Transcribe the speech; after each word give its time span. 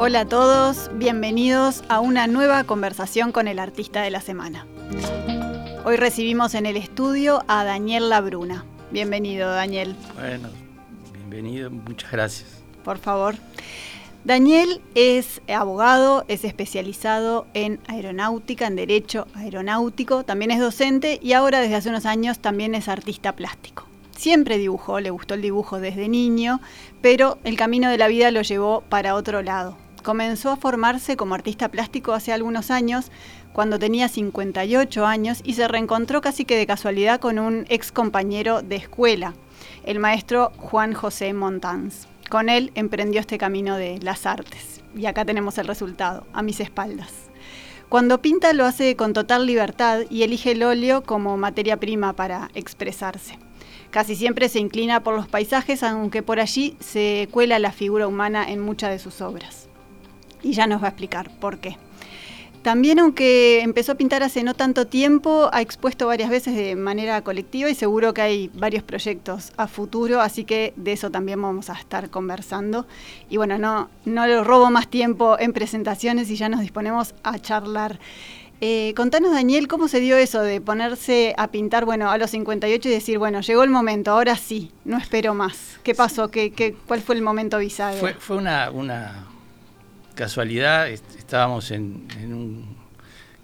Hola 0.00 0.20
a 0.20 0.24
todos, 0.26 0.92
bienvenidos 0.94 1.82
a 1.88 1.98
una 1.98 2.28
nueva 2.28 2.62
conversación 2.62 3.32
con 3.32 3.48
el 3.48 3.58
artista 3.58 4.00
de 4.00 4.10
la 4.10 4.20
semana. 4.20 4.64
Hoy 5.84 5.96
recibimos 5.96 6.54
en 6.54 6.66
el 6.66 6.76
estudio 6.76 7.42
a 7.48 7.64
Daniel 7.64 8.08
Labruna. 8.08 8.64
Bienvenido, 8.92 9.50
Daniel. 9.50 9.96
Bueno, 10.14 10.50
bienvenido, 11.12 11.72
muchas 11.72 12.12
gracias. 12.12 12.62
Por 12.84 12.98
favor. 12.98 13.34
Daniel 14.22 14.80
es 14.94 15.42
abogado, 15.48 16.24
es 16.28 16.44
especializado 16.44 17.48
en 17.52 17.80
aeronáutica, 17.88 18.68
en 18.68 18.76
derecho 18.76 19.26
aeronáutico, 19.34 20.22
también 20.22 20.52
es 20.52 20.60
docente 20.60 21.18
y 21.20 21.32
ahora 21.32 21.58
desde 21.58 21.74
hace 21.74 21.88
unos 21.88 22.06
años 22.06 22.38
también 22.38 22.76
es 22.76 22.86
artista 22.86 23.34
plástico. 23.34 23.84
Siempre 24.16 24.58
dibujó, 24.58 25.00
le 25.00 25.10
gustó 25.10 25.34
el 25.34 25.42
dibujo 25.42 25.80
desde 25.80 26.08
niño, 26.08 26.60
pero 27.02 27.38
el 27.42 27.56
camino 27.56 27.90
de 27.90 27.98
la 27.98 28.06
vida 28.06 28.30
lo 28.30 28.42
llevó 28.42 28.82
para 28.82 29.16
otro 29.16 29.42
lado 29.42 29.76
comenzó 30.08 30.50
a 30.50 30.56
formarse 30.56 31.18
como 31.18 31.34
artista 31.34 31.68
plástico 31.68 32.14
hace 32.14 32.32
algunos 32.32 32.70
años, 32.70 33.10
cuando 33.52 33.78
tenía 33.78 34.08
58 34.08 35.04
años, 35.04 35.42
y 35.44 35.52
se 35.52 35.68
reencontró 35.68 36.22
casi 36.22 36.46
que 36.46 36.56
de 36.56 36.66
casualidad 36.66 37.20
con 37.20 37.38
un 37.38 37.66
ex 37.68 37.92
compañero 37.92 38.62
de 38.62 38.76
escuela, 38.76 39.34
el 39.84 39.98
maestro 39.98 40.50
Juan 40.56 40.94
José 40.94 41.34
Montans. 41.34 42.08
Con 42.30 42.48
él 42.48 42.72
emprendió 42.74 43.20
este 43.20 43.36
camino 43.36 43.76
de 43.76 43.98
las 43.98 44.24
artes. 44.24 44.80
Y 44.96 45.04
acá 45.04 45.26
tenemos 45.26 45.58
el 45.58 45.66
resultado, 45.66 46.26
a 46.32 46.40
mis 46.40 46.60
espaldas. 46.60 47.12
Cuando 47.90 48.22
pinta 48.22 48.54
lo 48.54 48.64
hace 48.64 48.96
con 48.96 49.12
total 49.12 49.44
libertad 49.44 50.04
y 50.08 50.22
elige 50.22 50.52
el 50.52 50.62
óleo 50.62 51.02
como 51.02 51.36
materia 51.36 51.76
prima 51.76 52.14
para 52.14 52.48
expresarse. 52.54 53.38
Casi 53.90 54.16
siempre 54.16 54.48
se 54.48 54.58
inclina 54.58 55.02
por 55.02 55.14
los 55.14 55.28
paisajes, 55.28 55.82
aunque 55.82 56.22
por 56.22 56.40
allí 56.40 56.78
se 56.80 57.28
cuela 57.30 57.58
la 57.58 57.72
figura 57.72 58.06
humana 58.06 58.50
en 58.50 58.60
muchas 58.60 58.88
de 58.88 59.00
sus 59.00 59.20
obras 59.20 59.68
y 60.42 60.52
ya 60.52 60.66
nos 60.66 60.82
va 60.82 60.86
a 60.86 60.90
explicar 60.90 61.30
por 61.38 61.58
qué. 61.58 61.76
También, 62.62 62.98
aunque 62.98 63.60
empezó 63.60 63.92
a 63.92 63.94
pintar 63.94 64.22
hace 64.22 64.42
no 64.42 64.52
tanto 64.52 64.86
tiempo, 64.86 65.48
ha 65.52 65.62
expuesto 65.62 66.06
varias 66.06 66.28
veces 66.28 66.56
de 66.56 66.74
manera 66.74 67.22
colectiva 67.22 67.70
y 67.70 67.74
seguro 67.74 68.12
que 68.12 68.20
hay 68.20 68.50
varios 68.52 68.82
proyectos 68.82 69.52
a 69.56 69.68
futuro, 69.68 70.20
así 70.20 70.44
que 70.44 70.72
de 70.76 70.92
eso 70.92 71.10
también 71.10 71.40
vamos 71.40 71.70
a 71.70 71.74
estar 71.74 72.10
conversando. 72.10 72.86
Y 73.30 73.36
bueno, 73.36 73.58
no, 73.58 73.88
no 74.04 74.26
le 74.26 74.42
robo 74.42 74.70
más 74.70 74.88
tiempo 74.88 75.38
en 75.38 75.52
presentaciones 75.52 76.30
y 76.30 76.36
ya 76.36 76.48
nos 76.48 76.60
disponemos 76.60 77.14
a 77.22 77.38
charlar. 77.38 78.00
Eh, 78.60 78.92
contanos, 78.96 79.30
Daniel, 79.30 79.68
¿cómo 79.68 79.86
se 79.86 80.00
dio 80.00 80.16
eso 80.16 80.42
de 80.42 80.60
ponerse 80.60 81.32
a 81.38 81.46
pintar, 81.48 81.84
bueno, 81.84 82.10
a 82.10 82.18
los 82.18 82.30
58 82.30 82.88
y 82.88 82.92
decir, 82.92 83.18
bueno, 83.18 83.40
llegó 83.40 83.62
el 83.62 83.70
momento, 83.70 84.10
ahora 84.10 84.34
sí, 84.34 84.72
no 84.84 84.98
espero 84.98 85.32
más? 85.32 85.78
¿Qué 85.84 85.94
pasó? 85.94 86.28
¿Qué, 86.28 86.50
qué, 86.50 86.74
cuál 86.88 87.00
fue 87.00 87.14
el 87.14 87.22
momento 87.22 87.58
bisagra? 87.58 88.00
Fue, 88.00 88.14
fue 88.14 88.36
una, 88.36 88.72
una 88.72 89.28
casualidad, 90.18 90.88
estábamos 90.88 91.70
en, 91.70 92.08
un 92.24 92.64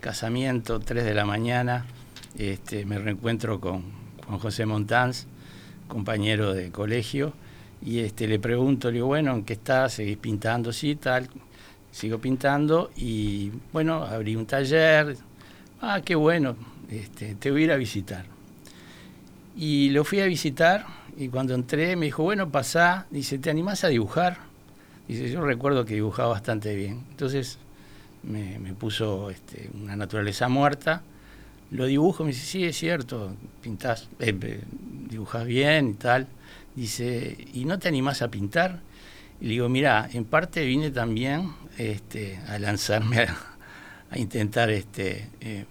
casamiento, 0.01 0.81
3 0.81 1.05
de 1.05 1.15
la 1.15 1.25
mañana, 1.25 1.87
este, 2.37 2.85
me 2.85 2.99
reencuentro 2.99 3.61
con, 3.61 3.85
con 4.27 4.41
José 4.41 4.67
Montans, 4.67 5.29
compañero 5.87 6.53
de 6.53 6.73
colegio, 6.73 7.33
y 7.81 8.01
este, 8.01 8.27
le 8.27 8.41
pregunto, 8.41 8.89
le 8.89 8.95
digo, 8.95 9.07
bueno, 9.07 9.35
¿en 9.35 9.45
qué 9.45 9.53
estás? 9.53 9.93
¿Seguís 9.93 10.17
pintando? 10.17 10.73
Sí, 10.73 10.97
tal. 10.97 11.29
Sigo 11.93 12.19
pintando 12.19 12.91
y, 12.97 13.53
bueno, 13.73 14.03
abrí 14.03 14.35
un 14.35 14.47
taller. 14.47 15.17
Ah, 15.81 16.01
qué 16.05 16.17
bueno, 16.17 16.57
este, 16.91 17.37
te 17.37 17.53
voy 17.53 17.63
a 17.63 17.65
ir 17.67 17.73
a 17.73 17.77
visitar. 17.77 18.25
Y 19.57 19.91
lo 19.91 20.03
fui 20.03 20.19
a 20.19 20.27
visitar 20.27 20.87
y 21.17 21.29
cuando 21.29 21.55
entré 21.55 21.95
me 21.95 22.07
dijo, 22.07 22.25
bueno, 22.25 22.51
pasá, 22.51 23.07
dice, 23.11 23.39
¿te 23.39 23.49
animás 23.49 23.85
a 23.85 23.89
dibujar? 23.89 24.54
Dice, 25.09 25.31
yo 25.31 25.43
recuerdo 25.43 25.85
que 25.85 25.95
dibujaba 25.95 26.31
bastante 26.31 26.75
bien. 26.75 27.03
Entonces 27.11 27.59
me, 28.23 28.59
puso 28.75 29.31
este, 29.31 29.71
una 29.75 29.97
naturaleza 29.97 30.49
muerta, 30.49 31.03
lo 31.71 31.87
dibujo, 31.87 32.25
me 32.25 32.31
dice, 32.31 32.47
sí, 32.47 32.65
es 32.65 32.77
cierto, 32.77 33.35
pintás, 33.61 34.09
eh, 34.21 34.61
dibujás 35.09 35.45
bien 35.45 35.91
y 35.91 35.95
tal. 35.95 36.27
Dice, 36.75 37.37
¿y 37.53 37.65
no 37.65 37.79
te 37.79 37.89
animás 37.89 38.23
a 38.23 38.29
pintar? 38.29 38.81
Y 39.41 39.45
le 39.45 39.51
digo, 39.51 39.69
mira, 39.69 40.09
en 40.13 40.25
parte 40.25 40.65
vine 40.65 40.91
también 40.91 41.53
este, 41.79 42.39
a 42.49 42.59
lanzarme 42.59 43.27
a, 44.11 44.19
intentar 44.19 44.71
este, 44.71 45.29
eh, 45.41 45.65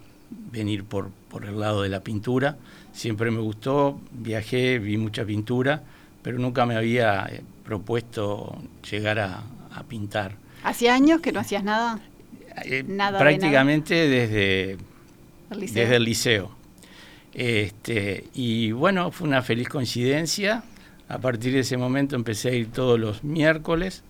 venir 0.52 0.84
por, 0.84 1.10
por 1.30 1.44
el 1.44 1.58
lado 1.58 1.82
de 1.82 1.88
la 1.88 2.00
pintura. 2.00 2.56
Siempre 2.92 3.30
me 3.30 3.40
gustó, 3.40 4.00
viajé, 4.12 4.78
vi 4.78 4.98
mucha 4.98 5.24
pintura, 5.24 5.82
pero 6.22 6.38
nunca 6.38 6.66
me 6.66 6.76
había 6.76 7.26
eh, 7.30 7.42
propuesto 7.64 8.56
llegar 8.90 9.18
a, 9.18 9.42
pintar. 9.88 10.36
¿Hacía 10.62 10.94
años 10.94 11.20
que 11.20 11.32
no 11.32 11.40
hacías 11.40 11.64
nada? 11.64 12.00
Eh, 12.64 12.84
nada 12.86 13.18
prácticamente 13.18 14.08
desde 14.08 14.78
el 15.50 15.60
liceo. 15.60 15.82
Desde 15.82 15.96
el 15.96 16.04
liceo. 16.04 16.50
Este, 17.34 18.24
y 18.34 18.70
bueno, 18.70 19.10
fue 19.10 19.26
una 19.26 19.42
feliz 19.42 19.68
coincidencia. 19.68 20.62
A 21.08 21.18
partir 21.18 21.52
de 21.52 21.60
ese 21.60 21.76
momento 21.76 22.14
empecé 22.14 22.50
a 22.50 22.52
ir 22.52 22.70
todos 22.70 22.98
los 23.00 23.24
miércoles 23.24 24.04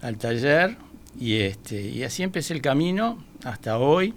al 0.00 0.16
taller 0.16 0.76
y, 1.18 1.40
este, 1.40 1.82
y 1.82 2.04
así 2.04 2.22
empecé 2.22 2.54
el 2.54 2.62
camino 2.62 3.22
hasta 3.44 3.78
hoy. 3.78 4.14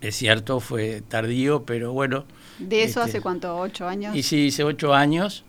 Es 0.00 0.16
cierto, 0.16 0.60
fue 0.60 1.02
tardío, 1.02 1.62
pero 1.64 1.92
bueno. 1.92 2.24
¿De 2.58 2.82
eso 2.82 3.00
hace 3.00 3.10
este, 3.10 3.20
cuánto? 3.20 3.56
¿Ocho 3.56 3.86
años? 3.86 4.16
Y 4.16 4.22
sí, 4.22 4.46
hice 4.46 4.64
ocho 4.64 4.94
años. 4.94 5.44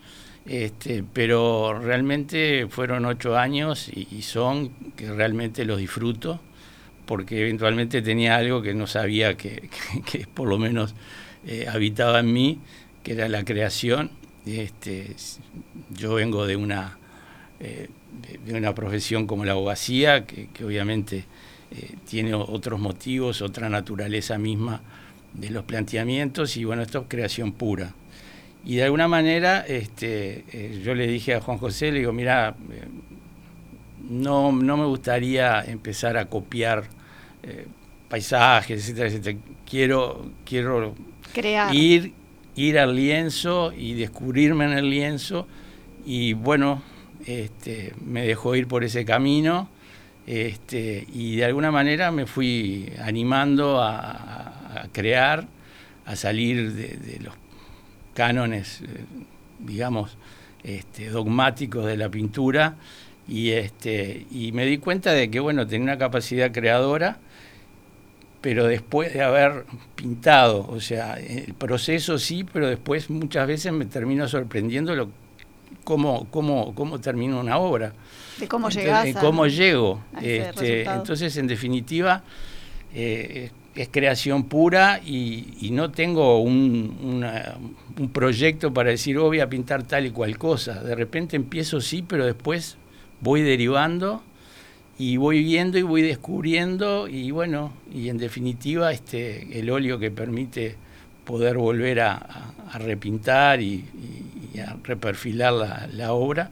Este, 0.46 1.04
pero 1.14 1.80
realmente 1.80 2.66
fueron 2.68 3.06
ocho 3.06 3.38
años 3.38 3.90
y, 3.90 4.24
son 4.24 4.70
que 4.96 5.12
realmente 5.12 5.66
los 5.66 5.78
disfruto 5.78 6.40
porque 7.06 7.42
eventualmente 7.42 8.02
tenía 8.02 8.38
algo 8.38 8.62
que 8.62 8.74
no 8.74 8.88
sabía 8.88 9.36
que, 9.36 9.70
por 10.34 10.48
lo 10.48 10.58
menos 10.58 10.96
eh, 11.46 11.68
habitaba 11.70 12.22
en 12.22 12.32
mí, 12.32 12.60
que 13.04 13.14
era 13.14 13.28
la 13.28 13.44
creación. 13.44 14.12
Este, 14.46 15.16
yo 15.90 16.16
vengo 16.16 16.48
de 16.48 16.56
una, 16.56 16.98
eh, 17.60 17.90
de 18.46 18.54
una 18.54 18.74
profesión 18.74 19.28
como 19.28 19.46
la 19.46 19.52
abogacía, 19.52 20.26
que, 20.26 20.48
obviamente 20.64 21.26
eh, 21.72 21.96
tiene 22.08 22.34
otros 22.34 22.80
motivos, 22.80 23.42
otra 23.42 23.70
naturaleza 23.70 24.38
misma 24.38 24.82
de 25.34 25.50
los 25.50 25.66
planteamientos, 25.66 26.56
y 26.58 26.64
bueno, 26.64 26.82
esto 26.82 27.00
es 27.00 27.06
creación 27.08 27.52
pura. 27.52 27.94
Y 28.64 28.76
de 28.76 28.84
alguna 28.84 29.08
manera 29.08 29.66
este, 29.68 30.46
eh, 30.52 30.82
yo 30.84 30.94
le 30.94 31.08
dije 31.08 31.34
a 31.36 31.42
Juan 31.42 31.58
José, 31.58 31.92
le 31.92 32.00
digo, 32.00 32.14
mira, 32.14 32.56
eh, 32.72 32.84
no, 34.10 34.52
no 34.52 34.78
me 34.78 34.86
gustaría 34.86 35.62
empezar 35.64 36.18
a 36.18 36.26
copiar 36.26 36.84
eh, 37.44 37.66
paisajes, 38.08 38.80
etcétera, 38.84 39.08
etcétera. 39.08 39.40
Quiero, 39.68 40.32
quiero 40.46 40.96
Ir, 41.74 42.14
ir 42.56 42.78
al 42.78 42.96
lienzo 42.96 43.74
y 43.76 43.94
descubrirme 43.94 44.66
en 44.66 44.74
el 44.74 44.90
lienzo. 44.90 45.48
Y 46.06 46.34
bueno, 46.34 46.84
este, 47.26 47.94
me 48.06 48.26
dejó 48.28 48.56
ir 48.56 48.68
por 48.68 48.84
ese 48.84 49.06
camino. 49.06 49.70
Este, 50.28 51.08
y 51.12 51.38
de 51.38 51.46
alguna 51.46 51.72
manera 51.72 52.12
me 52.12 52.28
fui 52.28 52.92
animando 53.04 53.82
a, 53.82 54.88
crear, 54.92 55.48
a 56.06 56.16
salir 56.16 56.74
de, 56.74 56.98
de 56.98 57.20
los 57.22 57.34
cánones, 58.14 58.82
eh, 58.82 59.06
digamos, 59.60 60.18
este, 60.64 61.10
dogmáticos 61.10 61.86
de 61.86 61.98
la 61.98 62.10
pintura 62.10 62.76
y, 63.28 63.52
este, 63.52 64.26
y 64.32 64.52
me 64.52 64.66
di 64.66 64.78
cuenta 64.78 65.12
de 65.12 65.30
que, 65.30 65.40
bueno, 65.40 65.66
tenía 65.68 65.86
una 65.86 65.98
capacidad 65.98 66.52
creadora, 66.52 67.18
pero 68.42 68.66
después 68.66 69.14
de 69.14 69.22
haber 69.22 69.66
pintado, 69.96 70.68
o 70.68 70.80
sea, 70.80 71.14
el 71.14 71.54
proceso 71.54 72.18
sí, 72.18 72.44
pero 72.44 72.68
después 72.68 73.10
muchas 73.10 73.48
veces 73.48 73.72
me 73.72 73.86
termino 73.86 74.28
sorprendiendo 74.28 74.96
lo, 74.96 75.10
cómo, 75.84 76.28
cómo, 76.32 76.74
cómo 76.74 77.00
termino 77.00 77.40
una 77.40 77.58
obra. 77.58 77.94
De 78.40 78.48
cómo 78.48 78.70
llegas. 78.70 79.06
De 79.06 79.14
cómo 79.14 79.48
llego. 79.48 80.02
Este, 80.22 80.84
entonces, 80.84 81.38
en 81.38 81.48
definitiva, 81.48 82.24
eh, 82.94 83.52
es 83.76 83.90
creación 83.90 84.44
pura 84.44 85.00
y, 85.06 85.70
no 85.72 85.92
tengo 85.92 86.42
un, 86.42 87.26
proyecto 88.14 88.74
para 88.74 88.90
decir, 88.90 89.18
oh, 89.18 89.26
voy 89.26 89.40
a 89.40 89.50
pintar 89.50 89.84
tal 89.84 90.06
y 90.06 90.12
cual 90.12 90.38
cosa. 90.38 90.84
De 90.84 90.96
repente 90.96 91.36
empiezo 91.36 91.80
sí, 91.82 92.04
pero 92.06 92.26
después 92.26 92.78
voy 93.22 93.42
derivando 93.42 94.24
y 94.98 95.18
voy 95.18 95.44
viendo 95.44 95.78
y 95.78 95.84
voy 95.84 96.02
descubriendo 96.02 97.08
y 97.08 97.32
bueno, 97.32 97.74
y 97.94 98.10
en 98.10 98.18
definitiva 98.18 98.92
este, 98.92 99.60
el 99.60 99.70
óleo 99.70 100.00
que 100.00 100.12
permite 100.12 100.76
poder 101.26 101.58
volver 101.58 102.02
a, 102.02 102.54
repintar 102.80 103.62
y, 103.62 103.86
a 104.66 104.76
reperfilar 104.84 105.90
la 105.94 106.14
obra. 106.14 106.52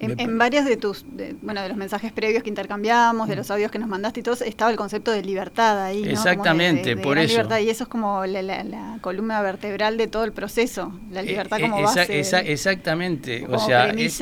En, 0.00 0.38
varios 0.38 0.64
de 0.64 0.78
tus, 0.78 1.04
bueno, 1.42 1.60
de 1.60 1.68
los 1.68 1.76
mensajes 1.76 2.10
previos 2.10 2.42
que 2.42 2.48
intercambiamos, 2.48 3.28
de 3.28 3.36
los 3.36 3.50
audios 3.50 3.70
que 3.70 3.78
nos 3.78 3.88
mandaste 3.88 4.20
y 4.20 4.22
todo, 4.22 4.34
estaba 4.44 4.70
el 4.70 4.76
concepto 4.78 5.10
de 5.10 5.22
libertad 5.22 5.84
ahí. 5.84 6.02
¿no? 6.02 6.10
Exactamente, 6.10 6.96
por 6.96 7.18
eso. 7.18 7.42
y 7.58 7.68
eso 7.68 7.84
es 7.84 7.88
como 7.88 8.24
la, 8.24 8.98
columna 9.02 9.42
vertebral 9.42 9.98
de 9.98 10.06
todo 10.06 10.24
el 10.24 10.32
proceso, 10.32 10.98
la 11.12 11.22
libertad 11.22 11.60
eh, 11.60 11.62
como 11.62 11.82
base. 11.82 12.20
exactamente, 12.46 13.46
o 13.46 13.58
sea, 13.58 13.90
es, 13.90 14.18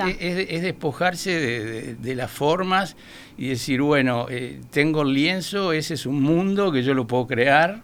despojarse 0.63 1.95
de, 1.95 2.15
las 2.17 2.31
formas 2.31 2.97
y 3.37 3.49
decir, 3.49 3.81
bueno, 3.81 4.27
eh, 4.29 4.61
tengo 4.71 5.03
el 5.03 5.15
lienzo, 5.15 5.73
ese 5.73 5.95
es 5.95 6.07
un 6.07 6.21
mundo 6.21 6.73
que 6.73 6.83
yo 6.83 6.93
lo 6.95 7.07
puedo 7.07 7.29
crear, 7.29 7.83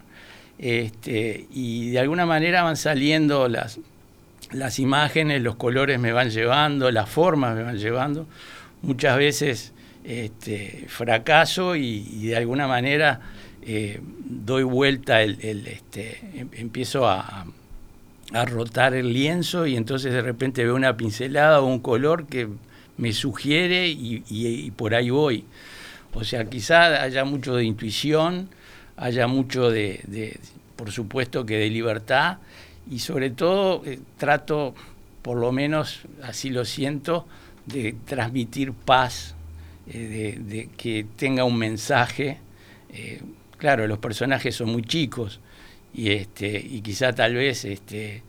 este, 0.57 1.47
y 1.49 1.91
de 1.91 1.99
alguna 1.99 2.25
manera 2.25 2.63
van 2.63 2.75
saliendo 2.75 3.47
las 3.47 3.79
las 4.51 4.79
imágenes, 4.79 5.41
los 5.41 5.55
colores 5.55 5.99
me 5.99 6.11
van 6.11 6.29
llevando, 6.29 6.91
las 6.91 7.09
formas 7.09 7.55
me 7.55 7.63
van 7.63 7.77
llevando. 7.77 8.27
Muchas 8.81 9.17
veces 9.17 9.73
este, 10.03 10.85
fracaso 10.87 11.75
y, 11.75 12.27
de 12.27 12.35
alguna 12.37 12.67
manera 12.67 13.21
eh, 13.61 13.99
doy 14.23 14.63
vuelta, 14.63 15.21
el, 15.21 15.67
este, 15.67 16.19
em, 16.35 16.49
empiezo 16.53 17.07
a, 17.07 17.45
rotar 18.47 18.95
el 18.95 19.13
lienzo 19.13 19.65
y 19.65 19.77
entonces 19.77 20.11
de 20.11 20.21
repente 20.21 20.65
veo 20.65 20.75
una 20.75 20.97
pincelada 20.97 21.61
o 21.61 21.67
un 21.67 21.79
color 21.79 22.25
que 22.25 22.49
me 22.97 23.13
sugiere 23.13 23.87
y, 23.87 24.71
por 24.75 24.93
ahí 24.93 25.09
voy. 25.09 25.45
O 26.13 26.23
sea, 26.23 26.43
quizá 26.45 27.01
haya 27.01 27.23
mucho 27.23 27.55
de 27.55 27.63
intuición, 27.63 28.49
haya 28.97 29.27
mucho 29.27 29.69
de 29.69 30.01
por 30.75 30.91
supuesto 30.91 31.45
que 31.45 31.57
de 31.57 31.69
libertad 31.69 32.37
y 32.89 32.99
sobre 32.99 33.31
todo 33.31 33.83
eh, 33.85 33.99
trato, 34.17 34.73
por 35.21 35.37
lo 35.37 35.51
menos 35.51 36.01
así 36.23 36.49
lo 36.49 36.65
siento, 36.65 37.25
de 37.65 37.95
transmitir 38.05 38.73
paz, 38.73 39.35
eh, 39.87 40.37
de, 40.39 40.69
que 40.77 41.05
tenga 41.15 41.43
un 41.43 41.57
mensaje. 41.57 42.39
Eh, 42.89 43.21
claro, 43.57 43.87
los 43.87 43.99
personajes 43.99 44.55
son 44.55 44.69
muy 44.71 44.83
chicos 44.83 45.39
y, 45.93 46.11
este, 46.11 46.57
y 46.59 46.81
quizá 46.81 47.13
tal 47.13 47.35
vez 47.35 47.65
este, 47.65 48.23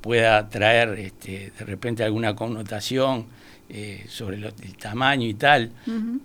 pueda 0.00 0.48
traer 0.48 0.98
este, 0.98 1.52
de 1.58 1.64
repente 1.64 2.04
alguna 2.04 2.34
connotación 2.34 3.26
eh, 3.68 4.04
sobre 4.08 4.36
el 4.36 4.76
tamaño 4.76 5.26
y 5.26 5.34
tal, 5.34 5.72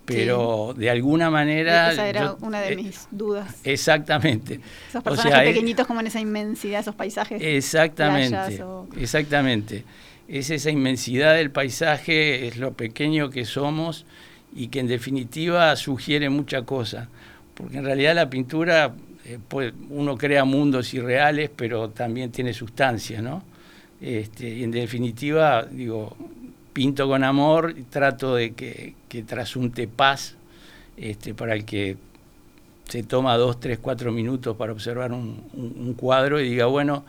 pero 0.04 0.74
de 0.76 0.90
alguna 0.90 1.28
manera... 1.28 1.90
Esa 1.90 2.08
era 2.08 2.34
una 2.34 2.60
de 2.60 2.74
eh, 2.74 2.76
mis 2.76 3.08
dudas. 3.10 3.60
Exactamente. 3.64 4.60
Esos 4.88 5.02
personajes 5.02 5.48
pequeñitos 5.48 5.86
como 5.88 5.98
en 6.00 6.06
esa 6.06 6.20
inmensidad, 6.20 6.80
esos 6.80 6.94
paisajes. 6.94 7.42
Exactamente, 7.42 8.62
exactamente. 8.96 9.84
Es 10.28 10.50
esa 10.50 10.70
inmensidad 10.70 11.34
del 11.34 11.50
paisaje, 11.50 12.46
es 12.46 12.58
lo 12.58 12.74
pequeño 12.74 13.28
que 13.30 13.44
somos 13.44 14.06
y 14.54 14.68
que 14.68 14.78
en 14.78 14.86
definitiva 14.86 15.74
sugiere 15.74 16.28
mucha 16.30 16.62
cosa, 16.62 17.08
porque 17.54 17.78
en 17.78 17.84
realidad 17.84 18.14
la 18.14 18.30
pintura, 18.30 18.94
eh, 19.24 19.38
pues, 19.48 19.72
uno 19.90 20.16
crea 20.16 20.44
mundos 20.44 20.94
irreales, 20.94 21.50
pero 21.54 21.90
también 21.90 22.30
tiene 22.30 22.54
sustancia, 22.54 23.20
¿no? 23.20 23.42
Este, 24.00 24.48
y 24.48 24.62
en 24.62 24.70
definitiva, 24.70 25.64
digo, 25.64 26.16
pinto 26.72 27.06
con 27.06 27.24
amor, 27.24 27.74
trato 27.90 28.34
de 28.34 28.52
que, 28.52 28.94
trasunte 29.26 29.86
paz 29.88 30.36
este, 30.96 31.34
para 31.34 31.54
el 31.54 31.64
que 31.64 31.96
se 32.88 33.02
toma 33.02 33.36
dos, 33.36 33.60
tres, 33.60 33.78
cuatro 33.78 34.12
minutos 34.12 34.56
para 34.56 34.72
observar 34.72 35.12
un, 35.12 35.94
cuadro 35.96 36.40
y 36.40 36.48
diga, 36.50 36.66
bueno, 36.66 37.04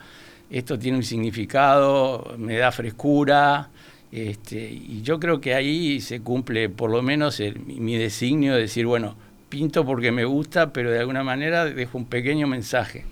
esto 0.49 0.77
tiene 0.77 0.97
un 0.97 1.03
significado, 1.03 2.35
me 2.37 2.57
da 2.57 2.71
frescura, 2.71 3.69
este, 4.11 4.71
y 4.71 5.01
yo 5.01 5.19
creo 5.19 5.41
que 5.41 5.55
ahí 5.55 5.99
se 5.99 6.21
cumple 6.21 6.69
por 6.69 6.91
lo 6.91 7.01
menos 7.01 7.41
mi 7.65 7.97
designio 7.97 8.53
de 8.53 8.61
decir, 8.61 8.85
bueno, 8.85 9.15
pinto 9.49 9.85
porque 9.85 10.11
me 10.11 10.25
gusta, 10.25 10.73
pero 10.73 10.91
de 10.91 10.99
alguna 10.99 11.23
manera 11.23 11.65
dejo 11.65 11.97
un 11.97 12.05
pequeño 12.05 12.47
mensaje. 12.47 13.05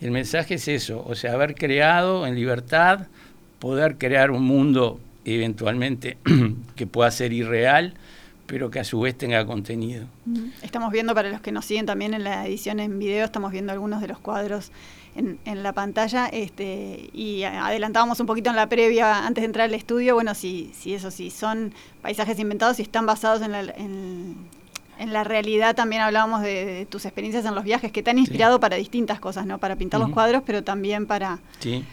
el 0.00 0.10
mensaje 0.10 0.54
es 0.54 0.68
eso, 0.68 1.04
o 1.06 1.14
sea, 1.14 1.32
haber 1.32 1.54
creado 1.54 2.26
en 2.26 2.34
libertad, 2.34 3.06
poder 3.58 3.96
crear 3.96 4.30
un 4.30 4.44
mundo 4.44 5.00
eventualmente 5.24 6.18
que 6.76 6.86
pueda 6.86 7.10
ser 7.10 7.32
irreal, 7.32 7.94
pero 8.46 8.70
que 8.70 8.80
a 8.80 8.84
su 8.84 9.00
vez 9.00 9.16
tenga 9.16 9.44
contenido. 9.46 10.06
Estamos 10.62 10.92
viendo, 10.92 11.14
para 11.14 11.30
los 11.30 11.40
que 11.40 11.52
nos 11.52 11.64
siguen 11.64 11.86
también 11.86 12.14
en 12.14 12.24
la 12.24 12.46
edición 12.46 12.78
en 12.80 12.98
video, 12.98 13.24
estamos 13.24 13.52
viendo 13.52 13.72
algunos 13.72 14.00
de 14.00 14.08
los 14.08 14.18
cuadros 14.18 14.70
en, 15.16 15.62
la 15.62 15.72
pantalla 15.72 16.26
este, 16.26 17.08
y 17.12 17.44
adelantábamos 17.44 18.18
un 18.20 18.26
poquito 18.26 18.50
en 18.50 18.56
la 18.56 18.68
previa 18.68 19.26
antes 19.26 19.42
de 19.42 19.46
entrar 19.46 19.68
al 19.68 19.74
estudio, 19.74 20.14
bueno, 20.14 20.34
si, 20.34 20.72
si 20.76 20.92
eso, 20.94 21.10
si 21.10 21.30
son 21.30 21.72
paisajes 22.02 22.38
inventados, 22.38 22.76
si 22.76 22.82
están 22.82 23.06
basados 23.06 23.40
en 23.42 23.52
la, 23.52 23.60
en, 23.60 24.36
la 25.06 25.24
realidad, 25.24 25.74
también 25.74 26.02
hablábamos 26.02 26.42
de, 26.42 26.86
tus 26.90 27.04
experiencias 27.04 27.44
en 27.44 27.54
los 27.54 27.64
viajes, 27.64 27.92
que 27.92 28.02
te 28.02 28.10
han 28.10 28.18
inspirado 28.18 28.58
para 28.58 28.76
distintas 28.76 29.20
cosas, 29.20 29.46
¿no? 29.46 29.58
Para 29.58 29.76
pintar 29.76 30.00
los 30.00 30.10
cuadros, 30.10 30.42
pero 30.44 30.64
también 30.64 31.06
para... 31.06 31.38
Sí 31.60 31.84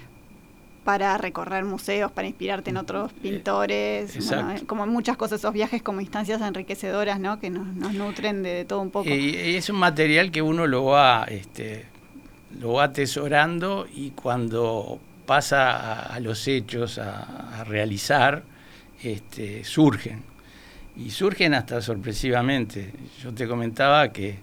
para 0.83 1.17
recorrer 1.17 1.63
museos, 1.63 2.11
para 2.11 2.27
inspirarte 2.27 2.71
en 2.71 2.77
otros 2.77 3.13
pintores, 3.13 4.15
eh, 4.15 4.63
como 4.65 4.87
muchas 4.87 5.15
cosas, 5.15 5.39
esos 5.39 5.53
viajes 5.53 5.83
como 5.83 6.01
instancias 6.01 6.41
enriquecedoras, 6.41 7.19
¿no? 7.19 7.39
Que 7.39 7.49
nos, 7.49 7.67
nutren 7.93 8.41
de, 8.41 8.65
todo 8.65 8.81
un 8.81 8.89
poco. 8.89 9.07
Y, 9.07 9.35
es 9.55 9.69
un 9.69 9.77
material 9.77 10.31
que 10.31 10.41
uno 10.41 10.65
lo 10.65 10.85
va, 10.85 11.25
este, 11.25 11.85
lo 12.59 12.73
va 12.73 12.85
atesorando 12.85 13.87
y 13.93 14.11
cuando 14.11 14.99
pasa 15.25 16.01
a, 16.01 16.19
los 16.19 16.47
hechos, 16.47 16.97
a, 16.97 17.63
realizar, 17.65 18.43
este, 19.03 19.63
surgen. 19.63 20.23
Y 20.97 21.11
surgen 21.11 21.53
hasta 21.53 21.79
sorpresivamente. 21.81 22.91
Yo 23.21 23.33
te 23.33 23.47
comentaba 23.47 24.11
que 24.11 24.39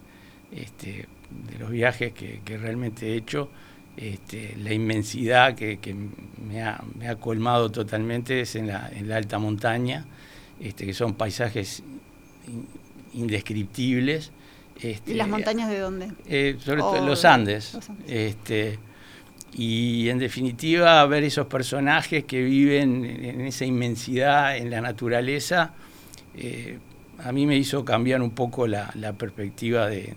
este, 0.51 1.07
de 1.29 1.59
los 1.59 1.69
viajes 1.69 2.13
que 2.13 2.57
realmente 2.57 3.09
he 3.09 3.15
hecho, 3.17 3.49
este, 3.99 4.55
la 4.63 4.73
inmensidad 4.73 5.55
que, 5.55 5.77
me, 6.47 6.63
ha, 6.63 7.15
colmado 7.19 7.69
totalmente 7.69 8.39
es 8.39 8.55
en 8.55 8.67
la, 8.67 8.89
alta 9.13 9.39
montaña, 9.39 10.05
este, 10.61 10.85
que 10.85 10.93
son 10.93 11.15
paisajes 11.15 11.83
indescriptibles. 13.13 14.31
Este, 14.81 15.11
¿Y 15.11 15.15
las 15.15 15.27
montañas 15.27 15.69
de 15.69 15.79
dónde? 15.79 16.13
Eh, 16.27 16.55
sobre 16.63 16.79
todo 16.79 17.05
los 17.05 17.25
Andes. 17.25 17.77
Este, 18.07 18.79
y 19.51 20.07
en 20.07 20.19
definitiva, 20.19 21.05
ver 21.05 21.25
esos 21.25 21.47
personajes 21.47 22.23
que 22.23 22.41
viven 22.41 23.03
en 23.03 23.41
esa 23.41 23.65
inmensidad, 23.65 24.55
en 24.55 24.69
la 24.69 24.79
naturaleza, 24.79 25.73
eh, 26.37 26.77
a 27.21 27.33
mí 27.33 27.45
me 27.45 27.57
hizo 27.57 27.83
cambiar 27.83 28.21
un 28.21 28.31
poco 28.31 28.65
la, 28.65 28.93
perspectiva 29.17 29.87
de 29.87 30.15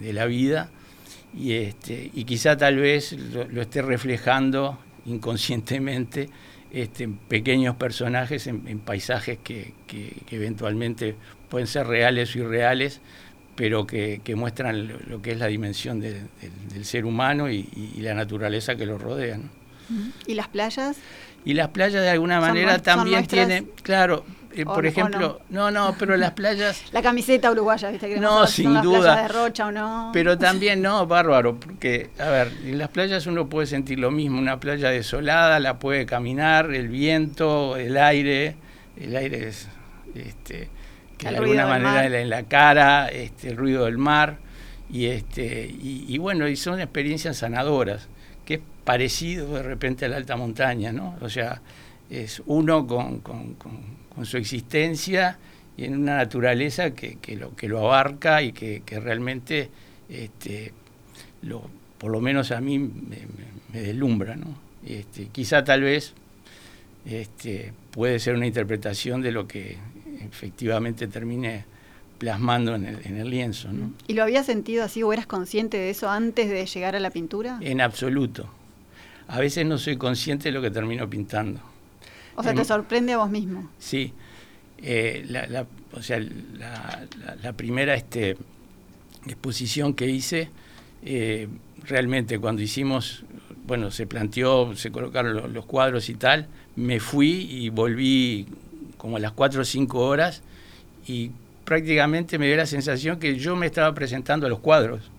la 0.00 0.26
vida 0.26 0.70
y, 1.36 1.52
este, 1.52 2.10
y 2.12 2.24
quizá 2.24 2.56
tal 2.56 2.76
vez 2.76 3.12
lo, 3.12 3.62
esté 3.62 3.82
reflejando 3.82 4.78
inconscientemente 5.06 6.28
este, 6.72 7.04
en 7.04 7.16
pequeños 7.16 7.76
personajes, 7.76 8.46
en, 8.46 8.80
paisajes 8.80 9.38
que, 9.42 9.74
eventualmente 10.30 11.16
pueden 11.48 11.66
ser 11.66 11.86
reales 11.86 12.34
o 12.34 12.38
irreales, 12.38 13.00
pero 13.56 13.86
que, 13.86 14.20
muestran 14.36 14.88
lo, 15.08 15.20
que 15.22 15.32
es 15.32 15.38
la 15.38 15.46
dimensión 15.46 16.00
del 16.00 16.84
ser 16.84 17.04
humano 17.04 17.50
y, 17.50 17.66
la 17.98 18.14
naturaleza 18.14 18.76
que 18.76 18.86
lo 18.86 18.98
rodea. 18.98 19.38
¿Y 20.26 20.34
las 20.34 20.48
playas? 20.48 20.96
Y 21.44 21.54
las 21.54 21.68
playas 21.68 22.02
de 22.02 22.10
alguna 22.10 22.40
manera 22.40 22.80
también 22.80 23.26
tienen, 23.26 23.70
claro, 23.82 24.24
eh, 24.52 24.64
por 24.64 24.84
ejemplo, 24.84 25.40
no? 25.50 25.70
no? 25.70 25.94
pero 25.98 26.16
las 26.16 26.32
playas... 26.32 26.84
La 26.92 27.02
camiseta 27.02 27.50
uruguaya, 27.50 27.90
¿viste? 27.90 28.08
Que 28.08 28.20
no, 28.20 28.46
sin 28.46 28.80
duda. 28.80 29.22
de 29.22 29.28
Rocha 29.28 29.66
o 29.66 29.72
no. 29.72 30.10
Pero 30.12 30.36
también, 30.38 30.82
no, 30.82 31.06
bárbaro, 31.06 31.58
porque, 31.58 32.10
a 32.18 32.28
ver, 32.28 32.52
en 32.64 32.78
las 32.78 32.88
playas 32.88 33.26
uno 33.26 33.48
puede 33.48 33.66
sentir 33.66 33.98
lo 33.98 34.10
mismo, 34.10 34.38
una 34.38 34.58
playa 34.58 34.90
desolada, 34.90 35.60
la 35.60 35.78
puede 35.78 36.06
caminar, 36.06 36.72
el 36.72 36.88
viento, 36.88 37.76
el 37.76 37.96
aire, 37.96 38.56
el 38.98 39.16
aire 39.16 39.48
es, 39.48 39.68
este, 40.14 40.68
que 41.16 41.28
de 41.28 41.36
alguna 41.36 41.66
manera 41.66 42.04
en 42.06 42.30
la 42.30 42.44
cara, 42.44 43.08
este, 43.08 43.50
el 43.50 43.56
ruido 43.56 43.84
del 43.84 43.98
mar, 43.98 44.38
y, 44.92 45.06
este, 45.06 45.72
y, 45.72 46.18
bueno, 46.18 46.48
y 46.48 46.56
son 46.56 46.80
experiencias 46.80 47.38
sanadoras, 47.38 48.08
que 48.44 48.54
es 48.54 48.60
parecido 48.84 49.54
de 49.54 49.62
repente 49.62 50.04
a 50.04 50.08
la 50.08 50.16
alta 50.16 50.36
montaña, 50.36 50.92
¿no? 50.92 51.16
O 51.20 51.28
sea, 51.28 51.60
es 52.10 52.42
uno 52.46 52.86
con 52.86 53.20
con 54.14 54.26
su 54.26 54.36
existencia 54.36 55.38
y 55.76 55.84
en 55.84 55.96
una 55.96 56.16
naturaleza 56.16 56.90
que, 56.90 57.16
lo, 57.36 57.54
que 57.56 57.68
lo 57.68 57.78
abarca 57.78 58.42
y 58.42 58.52
que, 58.52 58.82
realmente, 59.02 59.70
este, 60.10 60.74
lo, 61.42 61.62
por 61.96 62.10
lo 62.10 62.20
menos 62.20 62.50
a 62.50 62.60
mí, 62.60 62.78
me, 62.78 63.80
deslumbra. 63.80 64.36
¿no? 64.36 64.54
Este, 64.84 65.28
quizá 65.28 65.64
tal 65.64 65.82
vez 65.82 66.12
este, 67.06 67.72
puede 67.92 68.18
ser 68.18 68.34
una 68.34 68.46
interpretación 68.46 69.22
de 69.22 69.32
lo 69.32 69.48
que 69.48 69.78
efectivamente 70.20 71.06
termine 71.06 71.64
plasmando 72.18 72.74
en 72.74 72.84
el, 72.84 73.30
lienzo. 73.30 73.72
¿no? 73.72 73.92
¿Y 74.06 74.12
lo 74.12 74.22
habías 74.22 74.44
sentido 74.44 74.84
así 74.84 75.02
o 75.02 75.12
eras 75.14 75.26
consciente 75.26 75.78
de 75.78 75.88
eso 75.88 76.10
antes 76.10 76.50
de 76.50 76.66
llegar 76.66 76.94
a 76.94 77.00
la 77.00 77.10
pintura? 77.10 77.58
En 77.62 77.80
absoluto. 77.80 78.50
A 79.28 79.38
veces 79.38 79.64
no 79.64 79.78
soy 79.78 79.96
consciente 79.96 80.50
de 80.50 80.52
lo 80.52 80.60
que 80.60 80.70
termino 80.70 81.08
pintando. 81.08 81.69
O 82.40 82.42
sea, 82.42 82.54
te 82.54 82.64
sorprende 82.64 83.12
a 83.12 83.18
vos 83.18 83.30
mismo. 83.30 83.70
Sí. 83.78 84.12
Eh, 84.82 85.24
la, 85.28 85.66
o 85.92 86.02
sea, 86.02 86.20
la, 86.20 87.52
primera 87.52 87.94
este, 87.94 88.36
exposición 89.26 89.94
que 89.94 90.06
hice, 90.06 90.48
eh, 91.04 91.48
realmente 91.84 92.38
cuando 92.38 92.62
hicimos, 92.62 93.24
bueno, 93.66 93.90
se 93.90 94.06
planteó, 94.06 94.74
se 94.76 94.90
colocaron 94.90 95.52
los, 95.52 95.66
cuadros 95.66 96.08
y 96.08 96.14
tal, 96.14 96.48
me 96.76 96.98
fui 96.98 97.46
y 97.50 97.68
volví 97.68 98.46
como 98.96 99.16
a 99.16 99.20
las 99.20 99.32
4 99.32 99.60
o 99.60 99.64
5 99.64 99.98
horas 99.98 100.42
y 101.06 101.30
prácticamente 101.64 102.38
me 102.38 102.46
dio 102.46 102.56
la 102.56 102.66
sensación 102.66 103.18
que 103.18 103.36
yo 103.36 103.56
me 103.56 103.66
estaba 103.66 103.92
presentando 103.94 104.46
a 104.46 104.48
los 104.48 104.60
cuadros. 104.60 105.10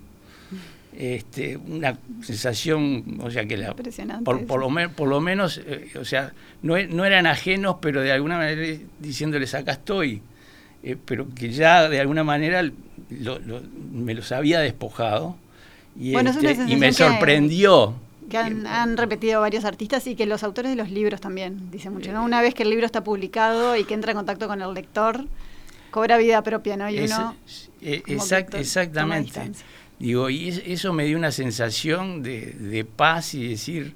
Este, 0.93 1.55
una 1.55 1.97
sensación, 2.21 3.19
o 3.23 3.31
sea 3.31 3.45
que 3.45 3.55
la, 3.55 3.73
por, 3.73 4.45
por, 4.45 4.59
lo, 4.59 4.91
por 4.91 5.07
lo 5.07 5.21
menos, 5.21 5.61
eh, 5.65 5.89
o 5.97 6.03
sea, 6.03 6.33
no, 6.61 6.75
no, 6.89 7.05
eran 7.05 7.27
ajenos, 7.27 7.77
pero 7.81 8.01
de 8.01 8.11
alguna 8.11 8.37
manera 8.37 8.77
diciéndoles 8.99 9.55
acá 9.55 9.71
estoy, 9.71 10.21
eh, 10.83 10.97
pero 11.03 11.27
que 11.33 11.49
ya 11.51 11.87
de 11.87 12.01
alguna 12.01 12.25
manera 12.25 12.69
me 13.93 14.13
los 14.13 14.31
había 14.33 14.59
despojado 14.59 15.37
y, 15.97 16.15
este, 16.15 16.57
y 16.67 16.75
me 16.75 16.91
sorprendió. 16.91 17.95
Que, 18.29 18.37
han, 18.37 18.97
repetido 18.97 19.41
varios 19.41 19.65
artistas 19.65 20.07
y 20.07 20.15
que 20.15 20.25
los 20.25 20.43
autores 20.43 20.71
de 20.71 20.77
los 20.77 20.89
libros 20.89 21.19
también, 21.19 21.71
dice 21.71 21.89
mucho, 21.89 22.11
¿no? 22.13 22.23
Una 22.23 22.41
vez 22.41 22.53
que 22.53 22.63
el 22.63 22.69
libro 22.69 22.85
está 22.85 23.03
publicado 23.03 23.75
y 23.75 23.83
que 23.85 23.93
entra 23.93 24.11
en 24.11 24.17
contacto 24.17 24.47
con 24.47 24.61
el 24.61 24.73
lector, 24.73 25.25
cobra 25.89 26.17
vida 26.17 26.41
propia, 26.41 26.77
¿no? 26.77 26.89
Y 26.89 26.99
uno... 26.99 27.35
Eh, 27.81 28.03
exactamente. 28.07 29.51
Digo, 30.01 30.31
y 30.31 30.49
eso 30.49 30.93
me 30.93 31.05
dio 31.05 31.15
una 31.15 31.31
sensación 31.31 32.23
de, 32.23 32.87
paz 32.95 33.35
y 33.35 33.49
decir, 33.49 33.93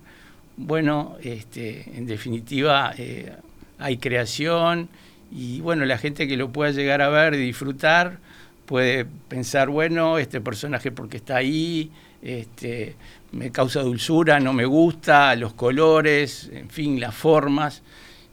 bueno, 0.56 1.18
este, 1.24 1.98
en 1.98 2.06
definitiva 2.06 2.94
eh, 2.96 3.34
hay 3.80 3.98
creación 3.98 4.88
y 5.32 5.62
bueno, 5.62 5.84
la 5.86 5.98
gente 5.98 6.28
que 6.28 6.38
lo 6.38 6.52
pueda 6.52 6.70
llegar 6.70 7.02
a 7.02 7.10
ver 7.10 7.34
y 7.34 7.38
disfrutar 7.38 8.20
puede 8.68 9.06
pensar, 9.28 9.70
bueno, 9.70 10.20
este 10.20 10.42
personaje 10.42 10.92
porque 10.92 11.18
está 11.18 11.38
ahí, 11.38 11.90
este, 12.22 12.96
me 13.32 13.52
causa 13.52 13.82
dulzura, 13.82 14.40
no 14.40 14.54
me 14.54 14.66
gusta, 14.66 15.36
los 15.36 15.54
colores, 15.54 16.52
en 16.54 16.70
fin, 16.70 17.00
las 17.00 17.16
formas. 17.16 17.82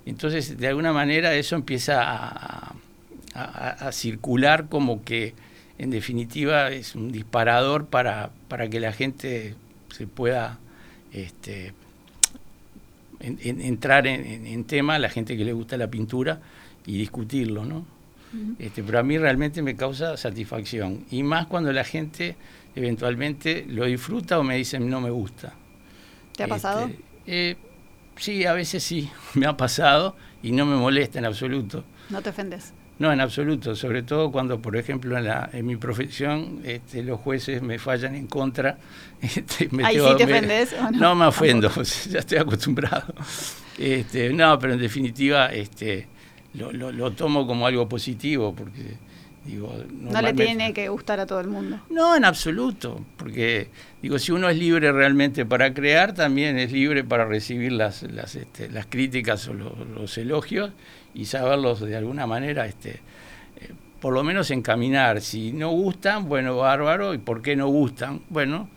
Entonces, 0.04 0.58
de 0.58 0.68
alguna 0.68 0.92
manera 0.92 1.34
eso 1.34 1.56
empieza 1.56 2.02
a, 2.04 2.74
circular 3.92 4.68
como 4.68 5.02
que, 5.04 5.32
en 5.78 5.90
definitiva, 5.90 6.70
es 6.70 6.94
un 6.94 7.10
disparador 7.12 7.86
para, 7.86 8.30
para 8.48 8.68
que 8.68 8.80
la 8.80 8.92
gente 8.92 9.54
se 9.90 10.06
pueda 10.06 10.58
este, 11.12 11.74
entrar 13.20 14.06
en, 14.06 14.46
en, 14.46 14.64
tema, 14.64 14.98
la 14.98 15.08
gente 15.08 15.36
que 15.36 15.44
le 15.44 15.52
gusta 15.52 15.76
la 15.76 15.88
pintura, 15.88 16.40
y 16.86 16.98
discutirlo, 16.98 17.64
¿no? 17.64 17.86
este, 18.58 18.82
pero 18.82 18.98
a 18.98 19.02
mí 19.02 19.18
realmente 19.18 19.62
me 19.62 19.76
causa 19.76 20.16
satisfacción. 20.16 21.04
Y 21.10 21.22
más 21.22 21.46
cuando 21.46 21.72
la 21.72 21.84
gente 21.84 22.36
eventualmente 22.74 23.66
lo 23.68 23.84
disfruta 23.84 24.38
o 24.38 24.42
me 24.42 24.56
dicen 24.56 24.88
no 24.88 25.00
me 25.00 25.10
gusta. 25.10 25.54
¿Te 26.36 26.44
ha 26.44 26.48
pasado? 26.48 26.86
Este, 26.86 27.02
eh, 27.26 27.56
sí, 28.16 28.46
a 28.46 28.54
veces 28.54 28.82
sí, 28.82 29.10
me 29.34 29.46
ha 29.46 29.56
pasado 29.56 30.16
y 30.42 30.52
no 30.52 30.66
me 30.66 30.76
molesta 30.76 31.18
en 31.18 31.26
absoluto. 31.26 31.84
¿No 32.10 32.22
te 32.22 32.30
ofendes? 32.30 32.72
No, 32.98 33.12
en 33.12 33.20
absoluto, 33.20 33.74
sobre 33.74 34.02
todo 34.02 34.30
cuando, 34.30 34.60
por 34.60 34.76
ejemplo, 34.76 35.16
en, 35.16 35.24
la, 35.24 35.50
en 35.52 35.66
mi 35.66 35.76
profesión 35.76 36.60
este, 36.64 37.02
los 37.02 37.18
jueces 37.20 37.62
me 37.62 37.78
fallan 37.78 38.14
en 38.14 38.26
contra. 38.26 38.78
Este, 39.22 39.68
me 39.70 39.84
¿Ahí 39.84 40.00
sí 40.00 40.16
te 40.16 40.24
ofendes 40.24 40.72
o 40.72 40.90
no? 40.90 40.98
No 40.98 41.14
me 41.14 41.26
ofendo, 41.26 41.70
ya 42.10 42.18
estoy 42.18 42.38
acostumbrado. 42.38 43.14
Este, 43.78 44.32
no, 44.32 44.58
pero 44.58 44.72
en 44.72 44.80
definitiva, 44.80 45.46
este, 45.46 46.08
lo, 46.54 46.72
lo, 46.72 47.10
tomo 47.12 47.46
como 47.46 47.66
algo 47.66 47.88
positivo, 47.88 48.52
porque 48.52 48.96
digo... 49.44 49.72
No 49.90 50.20
le 50.20 50.32
tiene 50.34 50.72
que 50.72 50.88
gustar 50.88 51.20
a 51.20 51.26
todo 51.26 51.40
el 51.40 51.48
mundo. 51.48 51.80
No, 51.88 52.16
en 52.16 52.24
absoluto, 52.24 53.04
porque 53.16 53.68
digo, 54.02 54.18
si 54.18 54.32
uno 54.32 54.48
es 54.48 54.58
libre 54.58 54.92
realmente 54.92 55.46
para 55.46 55.72
crear, 55.72 56.14
también 56.14 56.58
es 56.58 56.72
libre 56.72 57.04
para 57.04 57.24
recibir 57.24 57.72
las, 57.72 58.02
las, 58.02 58.34
este, 58.34 58.68
las 58.68 58.86
críticas 58.86 59.48
o 59.48 59.54
los, 59.54 60.18
elogios 60.18 60.72
y 61.14 61.26
saberlos 61.26 61.80
de 61.80 61.96
alguna 61.96 62.26
manera, 62.26 62.66
este, 62.66 62.90
eh, 62.90 63.72
por 64.00 64.14
lo 64.14 64.22
menos 64.24 64.50
encaminar. 64.50 65.20
Si 65.20 65.52
no 65.52 65.70
gustan, 65.70 66.28
bueno, 66.28 66.56
bárbaro, 66.56 67.14
¿y 67.14 67.18
por 67.18 67.42
qué 67.42 67.56
no 67.56 67.68
gustan? 67.68 68.20
Bueno, 68.28 68.68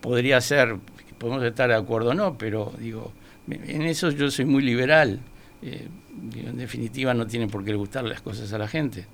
podría 0.00 0.40
ser, 0.40 0.76
podemos 1.18 1.42
estar 1.44 1.68
de 1.68 1.76
acuerdo 1.76 2.10
o 2.10 2.14
no, 2.14 2.36
pero 2.36 2.72
digo, 2.78 3.12
en 3.48 3.82
eso 3.82 4.10
yo 4.10 4.30
soy 4.30 4.44
muy 4.44 4.62
liberal. 4.62 5.20
Eh, 5.62 5.88
en 6.34 6.56
definitiva 6.56 7.12
no 7.14 7.26
tiene 7.26 7.46
por 7.46 7.64
qué 7.64 7.74
gustarle 7.74 8.10
las 8.10 8.22
cosas 8.22 8.52
a 8.52 8.58
la 8.58 8.68
gente. 8.68 9.06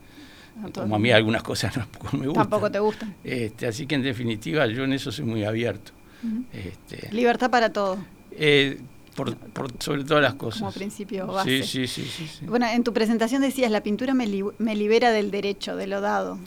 Como 0.75 0.97
a 0.97 0.99
mí 0.99 1.11
algunas 1.11 1.43
cosas 1.43 1.75
tampoco 1.75 2.17
me 2.17 2.27
gustan. 2.27 2.45
Tampoco 2.45 2.71
te 2.71 2.79
gustan. 2.79 3.15
Este, 3.25 3.67
así 3.67 3.87
que 3.87 3.95
en 3.95 4.03
definitiva 4.03 4.67
yo 4.67 4.85
en 4.85 4.93
eso 4.93 5.11
soy 5.11 5.25
muy 5.25 5.45
abierto. 5.45 5.93
este, 6.53 7.13
Libertad 7.13 7.51
para 7.51 7.73
todo. 7.73 7.99
Eh, 8.33 8.79
por, 9.15 9.37
sobre 9.79 10.05
todas 10.05 10.23
las 10.23 10.35
cosas. 10.35 10.61
Como 10.61 10.73
principio 10.73 11.27
base. 11.27 11.63
Sí, 11.63 11.87
sí, 11.87 12.05
sí, 12.05 12.27
sí, 12.27 12.47
Bueno, 12.47 12.67
en 12.67 12.83
tu 12.85 12.93
presentación 12.93 13.43
decías, 13.43 13.71
la 13.71 13.83
pintura 13.83 14.15
me, 14.15 14.27
me 14.59 14.77
libera 14.77 15.11
del 15.11 15.31
derecho, 15.31 15.77
de 15.77 15.87
lo 15.87 16.01
dado. 16.01 16.39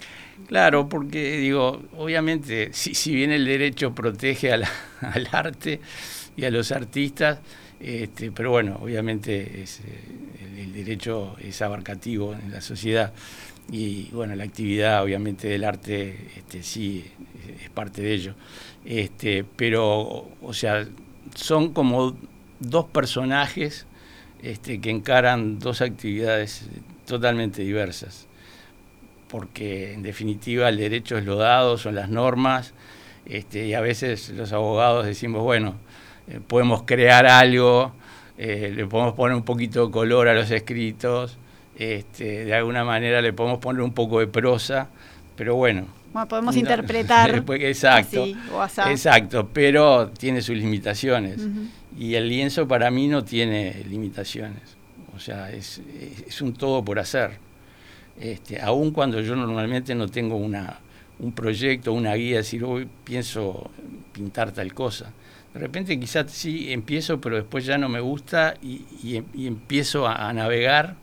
Claro, 0.48 0.90
porque 0.90 1.38
digo, 1.38 1.82
obviamente, 1.98 2.70
si, 2.74 2.94
si 2.94 3.16
bien 3.16 3.32
el 3.32 3.46
derecho 3.46 3.94
protege 3.94 4.52
al 4.54 5.30
arte 5.32 5.80
y 6.36 6.46
a 6.46 6.52
los 6.52 6.72
artistas, 6.72 7.40
este, 7.80 8.32
pero 8.32 8.52
bueno, 8.52 8.80
obviamente 8.82 9.62
es, 9.62 9.82
eh, 9.82 10.64
el, 10.64 10.74
derecho 10.74 11.36
es 11.40 11.62
abarcativo 11.62 12.34
en 12.34 12.52
la 12.52 12.62
sociedad 12.62 13.14
y 13.72 14.10
bueno, 14.12 14.36
la 14.36 14.44
actividad 14.44 15.04
obviamente 15.04 15.48
del 15.48 15.64
arte 15.64 16.30
este, 16.38 16.64
sí 16.64 17.04
es 17.64 17.70
parte 17.70 18.02
de 18.02 18.14
ello. 18.14 18.36
Este, 18.86 19.44
pero, 19.44 20.30
o 20.42 20.54
sea, 20.54 20.88
son 21.34 21.74
como 21.74 22.16
dos 22.60 22.86
personajes 22.86 23.86
este, 24.42 24.80
que 24.80 24.90
encaran 24.90 25.60
dos 25.60 25.82
actividades 25.82 26.68
totalmente 27.06 27.62
diversas, 27.62 28.28
porque 29.28 29.94
en 29.94 30.04
definitiva 30.04 30.70
el 30.70 30.78
derecho 30.78 31.18
es 31.18 31.26
lo 31.26 31.36
dado, 31.38 31.78
son 31.78 31.96
las 31.96 32.10
normas, 32.10 32.74
este, 33.26 33.66
y 33.66 33.74
a 33.74 33.82
veces 33.82 34.30
los 34.30 34.54
abogados 34.54 35.06
decimos, 35.06 35.42
bueno, 35.42 35.76
eh, 36.28 36.40
podemos 36.46 36.84
crear 36.84 37.26
algo, 37.26 37.94
eh, 38.38 38.72
le 38.76 38.86
podemos 38.86 39.14
poner 39.14 39.36
un 39.36 39.44
poquito 39.44 39.88
de 39.88 39.92
color 39.92 40.28
a 40.28 40.34
los 40.34 40.52
escritos, 40.52 41.38
este, 41.78 42.46
de 42.46 42.54
alguna 42.54 42.84
manera 42.84 43.22
le 43.22 43.34
podemos 43.34 43.60
poner 43.60 43.82
un 43.82 43.94
poco 43.94 44.20
de 44.20 44.28
prosa, 44.28 44.90
pero 45.36 45.56
bueno. 45.56 45.88
podemos 46.30 46.56
interpretar. 46.56 47.44
exacto, 47.60 48.26
exacto, 48.88 49.50
pero 49.52 50.10
tiene 50.10 50.42
sus 50.42 50.56
limitaciones. 50.56 51.42
Y 51.98 52.16
el 52.16 52.28
lienzo 52.28 52.68
para 52.68 52.92
mí 52.92 53.08
no 53.08 53.24
tiene 53.24 53.84
limitaciones. 53.88 54.76
O 55.16 55.20
sea, 55.20 55.52
es, 55.52 55.82
es 56.28 56.42
un 56.42 56.54
todo 56.54 56.84
por 56.84 57.00
hacer. 57.00 57.38
Este, 58.20 58.62
aun 58.62 58.92
cuando 58.92 59.22
yo 59.22 59.36
normalmente 59.36 59.96
no 59.96 60.08
tengo 60.08 60.36
una, 60.36 60.80
un 61.20 61.32
proyecto, 61.32 61.94
una 61.94 62.14
guía, 62.16 62.38
decir, 62.38 62.64
hoy 62.64 62.88
pienso 63.04 63.72
pintar 64.14 64.52
tal 64.52 64.74
cosa 64.74 65.12
de 65.56 65.62
repente 65.62 65.98
quizás 65.98 66.30
sí 66.32 66.74
empiezo, 66.74 67.22
pero 67.22 67.38
después 67.38 67.66
ya 67.66 67.78
no 67.78 67.88
me 67.88 68.02
gusta 68.02 68.56
y, 68.62 69.16
empiezo 69.48 70.06
a, 70.06 70.34
navegar 70.34 70.96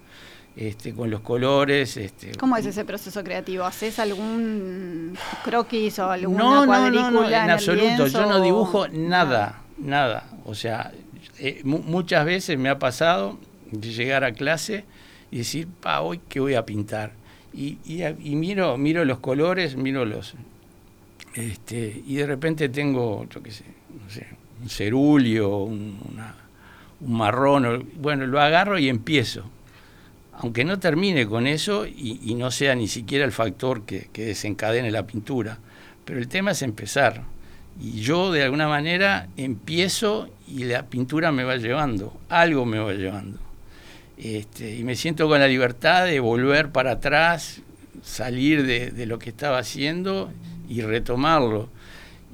este, 0.57 0.93
con 0.93 1.11
los 1.11 1.23
colores. 1.23 1.97
Este, 1.97 2.33
¿Cómo 2.33 2.59
es 2.59 2.67
ese 2.67 2.85
proceso 2.85 3.25
creativo? 3.25 3.65
¿Haces 3.65 3.99
algún 3.99 5.17
croquis 5.43 5.99
o 6.01 6.11
alguna 6.11 6.67
cuadrícula? 6.67 7.11
No, 7.11 7.23
no, 7.23 7.29
en, 7.29 7.51
absoluto. 7.51 8.07
Yo 8.09 8.27
no 8.27 8.43
dibujo 8.43 8.89
nada, 8.89 9.63
nada. 9.79 10.25
O 10.45 10.55
sea, 10.55 10.93
eh, 11.39 11.61
muchas 11.65 12.25
veces 12.25 12.59
me 12.59 12.69
ha 12.69 12.79
pasado 12.79 13.39
llegar 13.81 14.25
a 14.25 14.33
clase 14.33 14.85
y 15.31 15.39
decir, 15.39 15.67
pa, 15.67 16.01
hoy 16.01 16.21
qué 16.29 16.41
voy 16.41 16.55
a 16.55 16.67
pintar. 16.67 17.13
Y, 17.55 17.79
y, 17.85 18.35
miro, 18.35 18.79
miro 18.79 19.05
los 19.05 19.19
colores, 19.19 19.77
miro 19.77 20.05
los... 20.05 20.35
Este, 21.35 22.03
y 22.07 22.17
de 22.17 22.27
repente 22.27 22.69
tengo, 22.69 23.27
yo 23.31 23.43
qué 23.43 23.51
sé, 23.51 23.65
no 24.03 24.11
sé, 24.11 24.27
un 24.63 24.69
cerulio, 24.69 25.59
un, 25.59 25.99
marrón, 27.01 27.89
bueno, 27.97 28.27
lo 28.27 28.41
agarro 28.41 28.79
y 28.79 28.89
empiezo. 28.89 29.45
Aunque 30.35 30.65
no 30.65 30.79
termine 30.79 31.27
con 31.27 31.47
eso 31.47 31.87
y, 31.87 32.35
no 32.37 32.51
sea 32.51 32.75
ni 32.75 32.89
siquiera 32.89 33.25
el 33.25 33.33
factor 33.33 33.83
que, 33.85 34.09
desencadene 34.13 34.91
la 34.91 35.07
pintura. 35.07 35.59
Pero 36.05 36.19
el 36.19 36.29
tema 36.29 36.53
es 36.53 36.63
empezar. 36.63 37.23
Y 37.81 38.01
yo 38.01 38.31
de 38.31 38.43
alguna 38.43 38.69
manera 38.69 39.29
empiezo 39.37 40.29
y 40.47 40.65
la 40.65 40.87
pintura 40.87 41.33
me 41.33 41.45
va 41.45 41.57
llevando, 41.57 42.13
algo 42.29 42.67
me 42.67 42.79
va 42.79 42.93
llevando. 42.93 43.39
Este, 44.19 44.77
y 44.77 44.85
me 44.85 44.95
siento 44.95 45.27
con 45.29 45.41
la 45.41 45.49
libertad 45.49 46.07
de 46.07 46.21
volver 46.21 46.71
para 46.71 46.93
atrás, 46.93 47.61
salir 48.03 48.65
de, 48.65 49.07
lo 49.07 49.19
que 49.19 49.31
estaba 49.31 49.59
haciendo 49.59 50.31
y 50.69 50.83
retomarlo. 50.83 51.69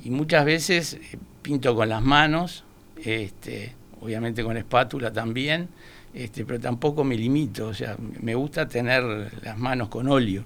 Y 0.05 0.11
muchas 0.11 0.45
veces 0.45 0.95
eh, 0.95 1.19
pinto 1.43 1.75
con 1.75 1.89
las 1.89 2.03
manos, 2.03 2.65
este, 3.03 3.75
obviamente 4.01 4.43
con 4.43 4.57
espátula 4.57 5.13
también, 5.13 5.69
este, 6.13 6.45
pero 6.45 6.61
tampoco 6.61 7.05
me 7.05 7.17
limito, 7.17 7.69
o 7.69 7.75
sea, 7.75 7.97
me 8.21 8.35
gusta 8.35 8.69
tener 8.69 9.03
las 9.43 9.57
manos 9.57 9.89
con 9.89 10.09
óleo. 10.09 10.45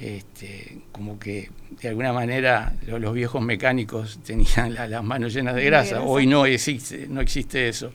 Este, 0.00 0.78
como 0.92 1.18
que 1.18 1.50
de 1.82 1.88
alguna 1.88 2.12
manera 2.12 2.72
los, 2.86 3.12
viejos 3.12 3.42
mecánicos 3.42 4.20
tenían 4.24 4.74
las 4.74 5.02
manos 5.02 5.34
llenas 5.34 5.56
de 5.56 5.64
grasa. 5.64 6.02
Hoy 6.02 6.26
no 6.26 6.46
existe, 6.46 7.08
no 7.08 7.20
existe 7.20 7.68
eso. 7.68 7.92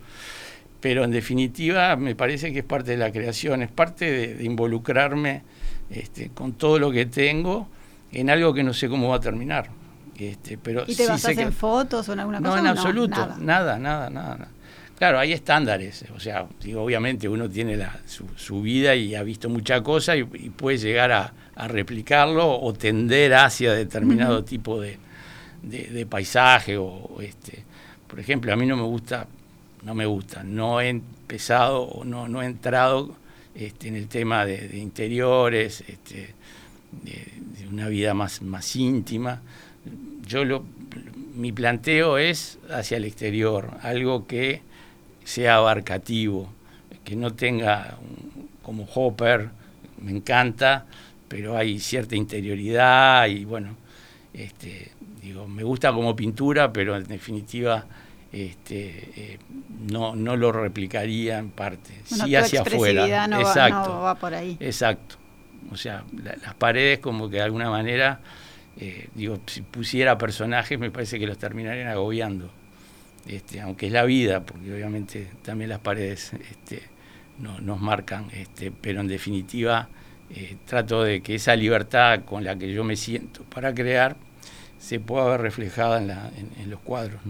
Pero 0.81 1.05
en 1.05 1.11
definitiva 1.11 1.95
me 1.95 2.13
parece 2.13 2.51
que 2.51 2.59
es 2.59 2.65
parte 2.65 2.91
de 2.91 2.97
la 2.97 3.09
creación, 3.09 3.61
es 3.61 3.71
parte 3.71 4.11
de, 4.35 4.43
involucrarme 4.43 5.43
este, 5.89 6.29
con 6.29 6.53
todo 6.53 6.77
lo 6.77 6.91
que 6.91 7.05
tengo 7.05 7.69
en 8.11 8.29
algo 8.29 8.53
que 8.53 8.63
no 8.63 8.73
sé 8.73 8.89
cómo 8.89 9.07
va 9.07 9.15
a 9.15 9.21
terminar. 9.21 9.69
Este, 10.19 10.57
pero 10.57 10.83
¿Y 10.85 10.95
te 10.95 11.07
basas 11.07 11.37
en 11.37 11.53
fotos 11.53 12.09
o 12.09 12.13
en 12.13 12.19
alguna 12.19 12.39
cosa? 12.39 12.49
No, 12.49 12.59
en 12.59 12.67
absoluto, 12.67 13.35
nada, 13.39 13.79
nada, 13.79 14.09
nada. 14.09 14.49
Claro, 14.97 15.19
hay 15.19 15.33
estándares, 15.33 16.05
o 16.15 16.19
sea, 16.19 16.47
obviamente 16.77 17.27
uno 17.27 17.49
tiene 17.49 17.75
la, 17.75 17.99
su, 18.05 18.61
vida 18.61 18.95
y 18.95 19.15
ha 19.15 19.23
visto 19.23 19.49
mucha 19.49 19.81
cosa 19.81 20.15
y, 20.15 20.23
puede 20.23 20.77
llegar 20.77 21.11
a, 21.11 21.33
replicarlo 21.67 22.59
o 22.59 22.73
tender 22.73 23.33
hacia 23.35 23.73
determinado 23.73 24.43
tipo 24.43 24.81
de, 24.81 24.97
paisaje 26.09 26.77
o 26.77 27.19
este. 27.21 27.63
Por 28.07 28.19
ejemplo, 28.19 28.53
a 28.53 28.55
mí 28.55 28.67
no 28.67 28.77
me 28.77 28.83
gusta, 28.83 29.27
no 29.83 29.95
me 29.95 30.05
gusta, 30.05 30.43
no 30.43 30.79
he 30.79 30.89
empezado 30.89 31.81
o 31.81 32.03
no, 32.03 32.27
no 32.27 32.41
he 32.41 32.45
entrado 32.45 33.15
este, 33.55 33.87
en 33.87 33.95
el 33.95 34.07
tema 34.07 34.45
de, 34.45 34.77
interiores, 34.77 35.83
este, 35.87 36.33
de, 37.01 37.67
una 37.71 37.87
vida 37.87 38.13
más, 38.13 38.41
más 38.41 38.75
íntima. 38.75 39.41
Yo 40.27 40.45
lo, 40.45 40.63
mi 41.35 41.51
planteo 41.51 42.17
es 42.17 42.59
hacia 42.69 42.97
el 42.97 43.05
exterior, 43.05 43.71
algo 43.81 44.27
que 44.27 44.61
sea 45.23 45.55
abarcativo, 45.55 46.49
que 47.03 47.15
no 47.15 47.33
tenga 47.33 47.97
como 48.61 48.87
Hopper, 48.93 49.49
me 50.01 50.11
encanta, 50.11 50.85
pero 51.27 51.57
hay 51.57 51.79
cierta 51.79 52.15
interioridad 52.15 53.27
y 53.27 53.45
bueno, 53.45 53.75
este, 54.33 54.91
digo, 55.21 55.47
me 55.47 55.63
gusta 55.63 55.91
como 55.91 56.15
pintura, 56.15 56.71
pero 56.71 56.95
en 56.97 57.05
definitiva 57.05 57.85
este, 58.33 59.11
eh, 59.15 59.39
no, 59.91 60.15
no 60.15 60.35
lo 60.35 60.51
replicaría 60.51 61.37
en 61.37 61.51
parte, 61.51 61.93
sí 62.03 62.35
hacia 62.35 62.61
afuera. 62.61 63.27
No 63.27 63.39
exacto, 63.39 64.01
va, 64.01 64.15
por 64.15 64.33
ahí. 64.33 64.57
Exacto. 64.59 65.17
O 65.71 65.77
sea, 65.77 66.03
las 66.13 66.55
paredes 66.55 66.99
como 66.99 67.29
que 67.29 67.37
de 67.37 67.43
alguna 67.43 67.69
manera, 67.69 68.19
eh, 68.77 69.07
digo, 69.13 69.39
si 69.45 69.61
pusiera 69.61 70.17
personajes 70.17 70.79
me 70.79 70.89
parece 70.89 71.19
que 71.19 71.27
los 71.27 71.37
terminarían 71.37 71.87
agobiando. 71.87 72.51
Este, 73.27 73.61
aunque 73.61 73.87
es 73.87 73.93
la 73.93 74.03
vida, 74.03 74.41
porque 74.41 74.73
obviamente 74.73 75.27
también 75.43 75.69
las 75.69 75.79
paredes 75.79 76.33
este, 76.51 76.83
nos 77.39 77.79
marcan, 77.79 78.27
este, 78.33 78.71
pero 78.71 79.01
en 79.01 79.07
definitiva 79.07 79.87
eh, 80.29 80.57
trato 80.65 81.03
de 81.03 81.21
que 81.21 81.35
esa 81.35 81.55
libertad 81.55 82.21
con 82.25 82.43
la 82.43 82.55
que 82.55 82.73
yo 82.73 82.83
me 82.83 82.95
siento 82.95 83.43
para 83.43 83.73
crear 83.73 84.15
se 84.79 84.99
pueda 84.99 85.25
ver 85.25 85.41
reflejada 85.41 85.99
en, 85.99 86.69
los 86.69 86.79
cuadros. 86.81 87.21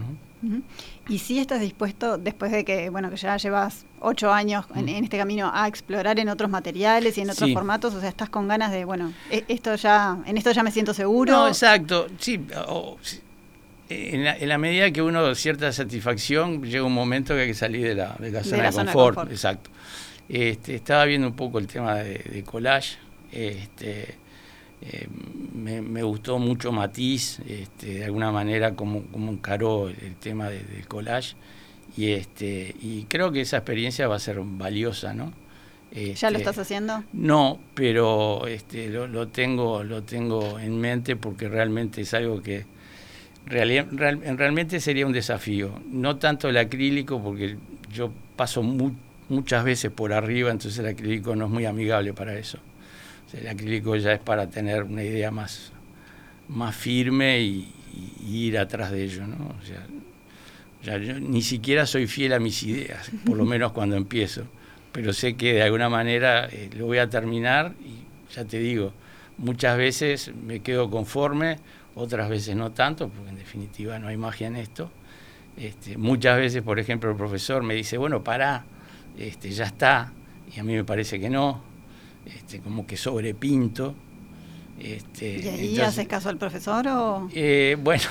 Y 1.08 1.18
si 1.18 1.38
estás 1.38 1.60
dispuesto, 1.60 2.18
después 2.18 2.50
de 2.50 2.64
que, 2.64 2.90
bueno, 2.90 3.10
que 3.10 3.16
ya 3.16 3.36
llevas 3.36 3.84
ocho 4.00 4.32
años 4.32 4.66
en, 4.74 4.88
este 4.88 5.18
camino, 5.18 5.50
a 5.54 5.68
explorar 5.68 6.18
en 6.18 6.28
otros 6.28 6.50
materiales 6.50 7.16
y 7.16 7.20
en 7.20 7.30
otros 7.30 7.52
formatos, 7.52 7.94
o 7.94 8.00
sea, 8.00 8.08
estás 8.08 8.28
con 8.28 8.48
ganas 8.48 8.72
de, 8.72 8.84
bueno, 8.84 9.12
e, 9.30 9.44
esto 9.48 9.76
ya, 9.76 10.18
en 10.26 10.36
esto 10.36 10.50
ya 10.50 10.64
me 10.64 10.72
siento 10.72 10.92
seguro. 10.94 11.32
No, 11.32 11.48
exacto, 11.48 12.08
sí, 12.18 12.44
en 13.88 14.48
la, 14.48 14.58
medida 14.58 14.90
que 14.90 15.02
uno 15.02 15.34
cierta 15.34 15.72
satisfacción, 15.72 16.62
llega 16.62 16.84
un 16.84 16.94
momento 16.94 17.34
que 17.34 17.42
hay 17.42 17.48
que 17.48 17.54
salir 17.54 17.86
de 17.86 17.94
la, 17.94 18.16
de 18.18 18.30
la, 18.30 18.42
zona, 18.42 18.70
de 18.70 18.72
confort, 18.72 19.30
Exacto. 19.30 19.70
Este, 20.28 20.74
estaba 20.74 21.04
viendo 21.04 21.26
un 21.26 21.34
poco 21.36 21.58
el 21.58 21.66
tema 21.66 21.96
de, 21.96 22.42
collage. 22.44 22.96
Este, 23.30 24.14
eh, 24.80 25.06
me, 25.54 26.02
gustó 26.02 26.38
mucho 26.38 26.72
Matiz, 26.72 27.40
este, 27.46 27.98
de 27.98 28.04
alguna 28.04 28.32
manera, 28.32 28.74
como, 28.74 29.02
como 29.04 29.32
encaró 29.32 29.88
el, 29.88 30.16
tema 30.16 30.48
del 30.48 30.86
collage. 30.88 31.34
Y, 31.96 32.12
este, 32.12 32.74
y 32.80 33.04
creo 33.04 33.32
que 33.32 33.42
esa 33.42 33.58
experiencia 33.58 34.08
va 34.08 34.16
a 34.16 34.20
ser 34.20 34.40
valiosa, 34.42 35.12
¿no? 35.12 35.32
¿Ya 35.92 36.30
lo 36.30 36.38
este, 36.38 36.38
estás 36.38 36.58
haciendo? 36.58 37.04
No, 37.12 37.60
pero 37.74 38.48
este, 38.48 38.88
lo, 38.88 39.06
lo, 39.06 39.28
tengo, 39.28 39.84
lo 39.84 40.02
tengo 40.02 40.58
en 40.58 40.80
mente 40.80 41.14
porque 41.14 41.48
realmente 41.48 42.00
es 42.00 42.12
algo 42.14 42.42
que, 42.42 42.66
realmente 43.46 44.80
sería 44.80 45.06
un 45.06 45.12
desafío. 45.12 45.80
No 45.90 46.16
tanto 46.16 46.48
el 46.48 46.56
acrílico, 46.56 47.22
porque 47.22 47.56
yo 47.92 48.12
paso 48.36 48.62
muchas 49.28 49.64
veces 49.64 49.90
por 49.90 50.12
arriba, 50.12 50.50
entonces 50.50 50.78
el 50.78 50.86
acrílico 50.86 51.36
no 51.36 51.46
es 51.46 51.50
muy 51.50 51.66
amigable 51.66 52.12
para 52.12 52.36
eso. 52.38 52.58
el 53.32 53.48
acrílico 53.48 53.96
ya 53.96 54.12
es 54.12 54.20
para 54.20 54.48
tener 54.48 54.84
una 54.84 55.02
idea 55.02 55.30
más, 55.30 55.72
más 56.48 56.74
firme 56.74 57.40
y, 57.40 57.70
ir 58.28 58.58
atrás 58.58 58.90
de 58.90 59.04
ello. 59.04 59.26
¿no? 59.26 59.36
O 59.36 59.64
sea, 59.64 60.98
yo 60.98 61.20
ni 61.20 61.42
siquiera 61.42 61.86
soy 61.86 62.06
fiel 62.06 62.32
a 62.32 62.40
mis 62.40 62.62
ideas, 62.62 63.10
por 63.24 63.36
lo 63.36 63.44
menos 63.44 63.72
cuando 63.72 63.96
empiezo. 63.96 64.44
Pero 64.92 65.12
sé 65.12 65.34
que 65.34 65.54
de 65.54 65.62
alguna 65.62 65.88
manera 65.88 66.46
eh, 66.46 66.70
lo 66.76 66.86
voy 66.86 66.98
a 66.98 67.08
terminar 67.08 67.74
y 67.84 68.34
ya 68.34 68.44
te 68.44 68.58
digo, 68.58 68.92
muchas 69.38 69.76
veces 69.76 70.32
me 70.46 70.60
quedo 70.60 70.90
conforme 70.90 71.58
otras 71.94 72.28
veces 72.28 72.56
no 72.56 72.72
tanto, 72.72 73.08
porque 73.08 73.30
en 73.30 73.36
definitiva 73.36 73.98
no 73.98 74.08
hay 74.08 74.16
magia 74.16 74.48
en 74.48 74.56
esto. 74.56 74.90
Este, 75.56 75.96
muchas 75.96 76.36
veces, 76.36 76.62
por 76.62 76.78
ejemplo, 76.78 77.10
el 77.10 77.16
profesor 77.16 77.62
me 77.62 77.74
dice, 77.74 77.96
bueno, 77.96 78.24
pará, 78.24 78.64
este, 79.16 79.50
ya 79.50 79.66
está, 79.66 80.12
y 80.54 80.58
a 80.58 80.64
mí 80.64 80.74
me 80.74 80.84
parece 80.84 81.20
que 81.20 81.30
no, 81.30 81.62
este, 82.26 82.60
como 82.60 82.86
que 82.86 82.96
sobrepinto. 82.96 83.94
Este, 84.80 85.38
¿Y 85.38 85.48
ahí 85.48 85.80
haces 85.80 86.08
caso 86.08 86.28
al 86.28 86.36
profesor 86.36 86.88
o...? 86.88 87.28
Eh, 87.32 87.76
bueno, 87.80 88.02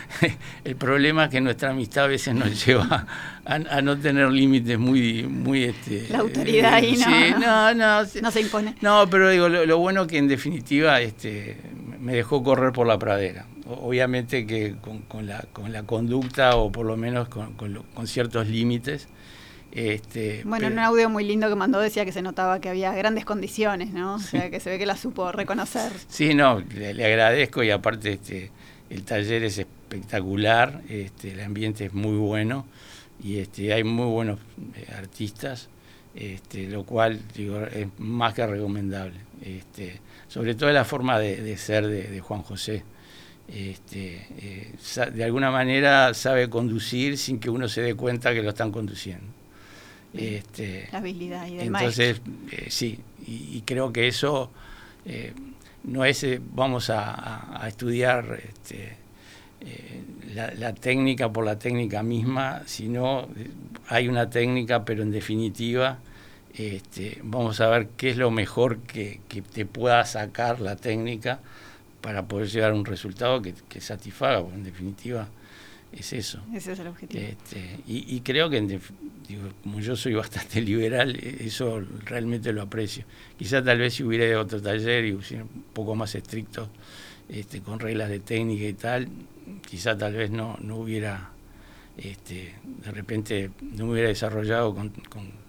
el 0.64 0.76
problema 0.76 1.24
es 1.24 1.30
que 1.30 1.40
nuestra 1.42 1.70
amistad 1.70 2.04
a 2.04 2.06
veces 2.06 2.34
nos 2.34 2.64
lleva 2.66 3.06
a, 3.44 3.82
no 3.82 3.98
tener 3.98 4.30
límites 4.30 4.78
muy... 4.78 5.24
muy 5.24 5.64
este, 5.64 6.06
La 6.08 6.20
autoridad 6.20 6.72
ahí 6.72 6.96
no, 6.96 7.74
no, 7.74 8.04
no, 8.04 8.30
se 8.30 8.40
impone. 8.40 8.74
No, 8.80 9.06
pero 9.10 9.28
digo, 9.28 9.50
lo, 9.50 9.66
lo 9.66 9.78
bueno 9.78 10.06
que 10.06 10.16
en 10.16 10.28
definitiva 10.28 11.02
este, 11.02 11.58
me 12.02 12.14
dejó 12.14 12.42
correr 12.42 12.72
por 12.72 12.86
la 12.86 12.98
pradera. 12.98 13.46
Obviamente 13.66 14.44
que 14.44 14.74
con, 15.08 15.26
la, 15.26 15.44
con 15.52 15.72
la 15.72 15.84
conducta 15.84 16.56
o 16.56 16.72
por 16.72 16.84
lo 16.84 16.96
menos 16.96 17.28
con, 17.28 17.54
con, 17.54 18.06
ciertos 18.06 18.48
límites. 18.48 19.08
Este, 19.70 20.42
bueno, 20.44 20.66
en 20.66 20.74
un 20.74 20.78
audio 20.80 21.08
muy 21.08 21.24
lindo 21.24 21.48
que 21.48 21.54
mandó 21.54 21.78
decía 21.78 22.04
que 22.04 22.12
se 22.12 22.20
notaba 22.20 22.60
que 22.60 22.68
había 22.68 22.92
grandes 22.92 23.24
condiciones, 23.24 23.92
¿no? 23.92 24.14
O 24.14 24.18
sea, 24.18 24.50
que 24.50 24.58
se 24.58 24.68
ve 24.68 24.78
que 24.78 24.84
la 24.84 24.96
supo 24.96 25.30
reconocer. 25.30 25.92
Sí, 26.08 26.34
no, 26.34 26.58
le, 26.60 27.06
agradezco 27.06 27.62
y 27.62 27.70
aparte 27.70 28.14
este, 28.14 28.50
el 28.90 29.04
taller 29.04 29.44
es 29.44 29.58
espectacular, 29.58 30.82
este, 30.88 31.30
el 31.30 31.40
ambiente 31.40 31.86
es 31.86 31.94
muy 31.94 32.18
bueno 32.18 32.66
y 33.22 33.38
este, 33.38 33.72
hay 33.72 33.84
muy 33.84 34.06
buenos 34.06 34.40
eh, 34.74 34.86
artistas, 34.98 35.68
este, 36.16 36.66
lo 36.66 36.84
cual 36.84 37.20
digo, 37.34 37.60
es 37.60 37.86
más 37.98 38.34
que 38.34 38.44
recomendable. 38.44 39.20
Este, 39.40 40.00
sobre 40.32 40.54
todo 40.54 40.72
la 40.72 40.86
forma 40.86 41.18
de, 41.18 41.56
ser 41.58 41.86
de, 41.86 42.20
Juan 42.20 42.42
José. 42.42 42.82
Este, 43.52 44.26
eh, 44.38 44.72
de 45.12 45.24
alguna 45.24 45.50
manera 45.50 46.14
sabe 46.14 46.48
conducir 46.48 47.18
sin 47.18 47.38
que 47.38 47.50
uno 47.50 47.68
se 47.68 47.82
dé 47.82 47.94
cuenta 47.94 48.32
que 48.32 48.42
lo 48.42 48.48
están 48.48 48.72
conduciendo. 48.72 49.26
Este, 50.14 50.88
la 50.90 50.98
habilidad 50.98 51.46
y 51.46 51.56
del 51.56 51.66
Entonces, 51.66 52.22
eh, 52.50 52.66
sí, 52.70 52.98
y, 53.26 53.60
creo 53.66 53.92
que 53.92 54.08
eso 54.08 54.50
eh, 55.04 55.34
no 55.84 56.06
es, 56.06 56.24
vamos 56.54 56.88
a, 56.88 57.62
estudiar 57.68 58.40
este, 58.42 58.96
la, 60.34 60.50
la, 60.54 60.72
técnica 60.72 61.30
por 61.30 61.44
la 61.44 61.58
técnica 61.58 62.02
misma, 62.02 62.62
sino 62.64 63.28
hay 63.88 64.08
una 64.08 64.30
técnica, 64.30 64.82
pero 64.82 65.02
en 65.02 65.10
definitiva 65.10 65.98
este, 66.54 67.18
vamos 67.22 67.60
a 67.60 67.68
ver 67.68 67.88
qué 67.96 68.10
es 68.10 68.16
lo 68.16 68.30
mejor 68.30 68.80
que, 68.80 69.20
te 69.52 69.64
pueda 69.64 70.04
sacar 70.04 70.60
la 70.60 70.76
técnica 70.76 71.40
para 72.00 72.26
poder 72.26 72.48
llegar 72.48 72.72
a 72.72 72.74
un 72.74 72.84
resultado 72.84 73.40
que, 73.40 73.80
satisfaga, 73.80 74.42
porque 74.42 74.56
en 74.56 74.64
definitiva 74.64 75.28
es 75.92 76.12
eso. 76.12 76.40
Ese 76.54 76.72
es 76.72 76.78
el 76.78 76.88
objetivo. 76.88 77.22
Este, 77.22 77.78
y, 77.86 78.20
creo 78.20 78.50
que, 78.50 78.80
como 79.62 79.80
yo 79.80 79.96
soy 79.96 80.14
bastante 80.24 80.60
liberal, 80.60 81.16
e, 81.16 81.46
eso 81.46 81.82
realmente 82.04 82.52
lo 82.52 82.62
aprecio. 82.62 83.04
Quizá 83.38 83.62
tal 83.62 83.78
vez 83.78 83.94
si 83.94 84.02
hubiera 84.02 84.38
otro 84.38 84.60
taller 84.60 85.06
y 85.06 85.12
hubiera 85.12 85.44
un 85.44 85.64
poco 85.72 85.94
más 85.94 86.14
estricto, 86.14 86.68
este, 87.28 87.62
con 87.62 87.80
reglas 87.80 88.10
de 88.10 88.20
técnica 88.20 88.64
y 88.64 88.74
tal, 88.74 89.08
quizá 89.66 89.96
tal 89.96 90.14
vez 90.14 90.30
no, 90.30 90.58
no 90.60 90.76
hubiera, 90.76 91.30
este, 91.96 92.54
de 92.62 92.90
repente, 92.90 93.50
no 93.60 93.86
me 93.86 93.92
hubiera 93.92 94.08
desarrollado 94.08 94.74
con 94.74 94.90
con 94.90 95.41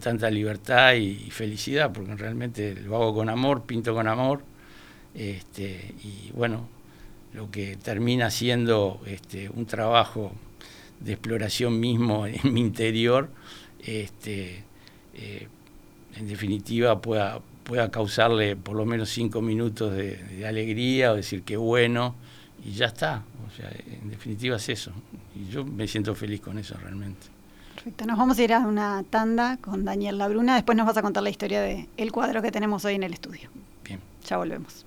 tanta 0.00 0.30
libertad 0.30 0.94
y, 0.94 1.30
felicidad, 1.30 1.92
porque 1.92 2.14
realmente 2.16 2.74
lo 2.74 2.96
hago 2.96 3.14
con 3.14 3.28
amor, 3.28 3.62
pinto 3.64 3.94
con 3.94 4.08
amor, 4.08 4.42
este, 5.14 5.94
y 6.02 6.30
bueno, 6.32 6.68
lo 7.32 7.50
que 7.50 7.76
termina 7.76 8.30
siendo 8.30 9.00
este, 9.06 9.48
un 9.48 9.66
trabajo 9.66 10.32
de 11.00 11.12
exploración 11.12 11.78
mismo 11.78 12.26
en 12.26 12.52
mi 12.52 12.60
interior, 12.60 13.28
este, 13.80 14.64
eh, 15.14 15.48
en 16.16 16.26
definitiva 16.26 17.00
pueda, 17.00 17.40
pueda 17.62 17.90
causarle 17.90 18.56
por 18.56 18.76
lo 18.76 18.86
menos 18.86 19.10
cinco 19.10 19.40
minutos 19.40 19.94
de, 19.94 20.44
alegría 20.46 21.12
o 21.12 21.16
decir 21.16 21.42
que 21.42 21.56
bueno, 21.56 22.16
y 22.64 22.72
ya 22.72 22.86
está. 22.86 23.22
O 23.46 23.56
sea, 23.56 23.70
en 23.70 24.10
definitiva 24.10 24.56
es 24.56 24.68
eso. 24.68 24.92
Y 25.34 25.50
yo 25.50 25.64
me 25.64 25.86
siento 25.86 26.14
feliz 26.14 26.40
con 26.40 26.58
eso 26.58 26.76
realmente. 26.82 27.35
Perfecto, 27.76 28.06
nos 28.06 28.16
vamos 28.16 28.38
a 28.38 28.42
ir 28.42 28.54
a 28.54 28.60
una 28.60 29.04
tanda 29.04 29.58
con 29.58 29.84
Daniel 29.84 30.16
Labruna, 30.16 30.54
después 30.54 30.78
nos 30.78 30.86
vas 30.86 30.96
a 30.96 31.02
contar 31.02 31.22
la 31.22 31.28
historia 31.28 31.60
del 31.60 31.86
el 31.98 32.10
cuadro 32.10 32.40
que 32.40 32.50
tenemos 32.50 32.86
hoy 32.86 32.94
en 32.94 33.02
el 33.02 33.12
estudio. 33.12 33.50
Bien. 33.84 34.00
Ya 34.26 34.38
volvemos. 34.38 34.86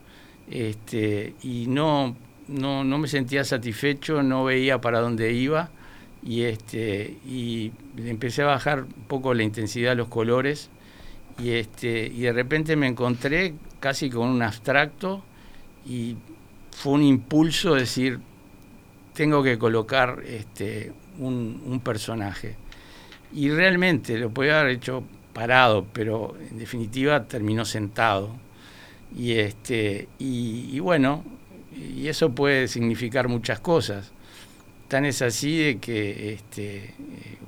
este, 0.49 1.35
y 1.41 1.67
no, 1.67 2.15
no, 2.47 2.83
no 2.83 2.97
me 2.97 3.07
sentía 3.07 3.43
satisfecho, 3.43 4.23
no 4.23 4.43
veía 4.43 4.81
para 4.81 4.99
dónde 4.99 5.31
iba, 5.31 5.69
y, 6.21 6.43
este, 6.43 7.17
y 7.25 7.71
empecé 7.97 8.41
a 8.41 8.47
bajar 8.47 8.83
un 8.83 9.03
poco 9.07 9.33
la 9.33 9.43
intensidad 9.43 9.91
de 9.91 9.95
los 9.95 10.09
colores, 10.09 10.69
y, 11.41 11.51
este, 11.51 12.07
y 12.07 12.21
de 12.21 12.33
repente 12.33 12.75
me 12.75 12.87
encontré 12.87 13.53
casi 13.83 14.09
con 14.09 14.29
un 14.29 14.41
abstracto 14.41 15.21
y 15.85 16.15
fue 16.71 16.93
un 16.93 17.03
impulso 17.03 17.75
decir, 17.75 18.17
tengo 19.13 19.43
que 19.43 19.59
colocar 19.59 20.23
este, 20.25 20.93
un, 21.19 21.81
personaje. 21.83 22.55
Y 23.33 23.49
realmente 23.49 24.17
lo 24.17 24.29
podía 24.29 24.61
haber 24.61 24.75
hecho 24.75 25.03
parado, 25.33 25.85
pero 25.91 26.33
en 26.49 26.59
definitiva 26.59 27.25
terminó 27.25 27.65
sentado. 27.65 28.33
Y, 29.17 29.33
este, 29.33 30.07
y, 30.17 30.79
bueno, 30.79 31.21
y 31.75 32.07
eso 32.07 32.33
puede 32.33 32.69
significar 32.69 33.27
muchas 33.27 33.59
cosas. 33.59 34.13
Tan 34.87 35.03
es 35.03 35.21
así 35.21 35.57
de 35.57 35.79
que 35.79 36.31
este, 36.35 36.93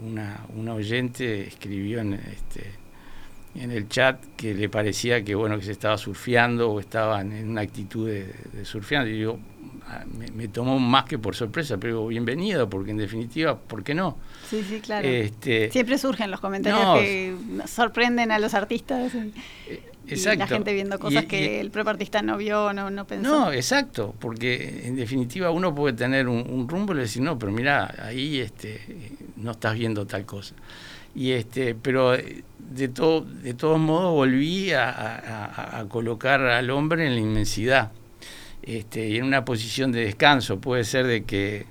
una, 0.06 0.42
una 0.54 0.74
oyente 0.74 1.48
escribió 1.48 2.02
en, 2.02 2.16
este, 2.16 2.85
en 3.56 3.72
el 3.72 3.88
chat 3.88 4.24
que 4.36 4.54
le 4.54 4.70
parecía 4.70 5.24
que 5.24 5.36
bueno 5.36 5.58
que 5.58 5.66
se 5.66 5.72
estaba 5.72 5.98
surfeando 5.98 6.72
o 6.72 6.80
estaban 6.80 7.32
en 7.32 7.50
una 7.50 7.62
actitud 7.62 8.08
de, 8.08 8.34
surfeando 8.64 9.10
y 9.10 9.20
yo 9.20 9.40
ah, 9.88 10.04
me, 10.34 10.48
tomó 10.48 10.78
más 10.80 11.06
que 11.06 11.18
por 11.18 11.36
sorpresa 11.36 11.78
pero 11.78 12.08
bienvenido 12.08 12.70
porque 12.70 12.92
en 12.92 12.98
definitiva 12.98 13.58
¿por 13.58 13.84
qué 13.84 13.94
no? 13.94 14.18
Sí, 14.50 14.64
sí, 14.68 14.80
claro. 14.80 15.08
Este, 15.08 15.72
Siempre 15.72 15.98
surgen 15.98 16.30
los 16.30 16.40
comentarios 16.40 17.00
que 17.00 17.36
sorprenden 17.66 18.32
a 18.32 18.40
los 18.40 18.54
artistas 18.54 19.14
y, 20.08 20.16
la 20.38 20.48
gente 20.48 20.74
viendo 20.74 21.00
cosas 21.00 21.26
que 21.26 21.60
el 21.60 21.72
propio 21.72 21.92
artista 21.92 22.22
no 22.22 22.38
vio, 22.38 22.74
no, 22.74 22.92
no 22.92 23.08
pensó. 23.08 23.28
No, 23.28 23.52
exacto, 23.52 24.14
porque 24.20 24.84
en 24.86 24.96
definitiva 24.96 25.50
uno 25.50 25.74
puede 25.74 25.96
tener 25.96 26.28
un, 26.28 26.68
rumbo 26.68 26.94
y 26.94 26.98
decir, 26.98 27.24
no, 27.24 27.40
pero 27.40 27.52
mira, 27.52 27.94
ahí 28.04 28.40
este, 28.40 28.82
no 29.38 29.52
estás 29.52 29.74
viendo 29.74 30.06
tal 30.06 30.26
cosa. 30.26 30.54
Y 31.16 31.32
este, 31.32 31.76
pero 31.76 32.12
de, 32.12 32.88
todo, 32.90 33.22
de 33.22 33.54
todos 33.54 33.80
modos 33.80 34.12
volví 34.14 34.72
a, 34.74 35.86
colocar 35.90 36.42
al 36.42 36.70
hombre 36.70 37.08
en 37.08 37.14
la 37.14 37.22
inmensidad 37.22 37.92
este, 38.62 39.08
y 39.08 39.18
en 39.18 39.24
una 39.24 39.46
posición 39.46 39.92
de 39.92 40.02
descanso. 40.02 40.60
Puede 40.60 40.84
ser 40.84 41.08
de 41.08 41.24
que 41.24 41.66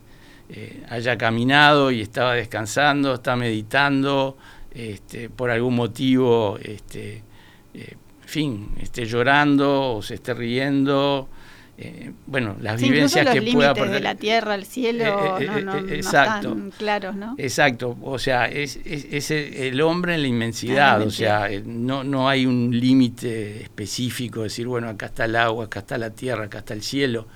eh, 0.48 0.83
haya 0.88 1.18
caminado 1.18 1.90
y 1.90 2.00
estaba 2.00 2.35
descansando, 2.35 3.14
está 3.14 3.37
meditando, 3.37 4.37
este, 4.72 5.28
por 5.28 5.50
algún 5.50 5.76
motivo, 5.76 6.59
este, 6.62 7.22
eh, 7.74 7.96
fin, 8.20 8.70
esté 8.80 9.07
llorando 9.07 9.96
o 9.96 10.02
se 10.02 10.14
esté 10.14 10.35
riendo, 10.35 11.28
eh, 11.77 12.13
bueno, 12.27 12.57
las 12.61 12.81
vivencias 12.81 13.29
que 13.31 13.43
pueda 13.43 13.75
de 13.75 13.99
la 13.99 14.15
tierra, 14.15 14.55
el 14.55 14.65
cielo, 14.65 15.39
eh, 15.41 15.45
eh, 15.57 15.63
no, 15.63 15.77
están 15.79 16.71
claros, 16.71 17.17
¿no? 17.17 17.35
Exacto, 17.37 17.99
o 18.01 18.17
sea, 18.17 18.47
es, 18.47 18.79
es, 18.85 19.33
el 19.33 19.81
hombre 19.81 20.15
en 20.15 20.23
la 20.23 20.29
inmensidad, 20.29 21.03
o 21.03 21.11
sea, 21.11 21.49
no, 21.65 22.05
no 22.05 22.29
hay 22.29 22.47
un 22.47 22.71
límite 22.79 23.63
específico, 23.63 24.45
decir, 24.45 24.69
bueno, 24.69 24.89
acá 24.89 25.07
está 25.07 25.25
el 25.25 25.35
agua, 25.35 25.65
acá 25.65 25.81
está 25.81 25.99
la 25.99 26.11
tierra, 26.11 26.45
acá 26.45 26.59
está 26.59 26.75
el 26.75 26.83
cielo, 26.83 27.27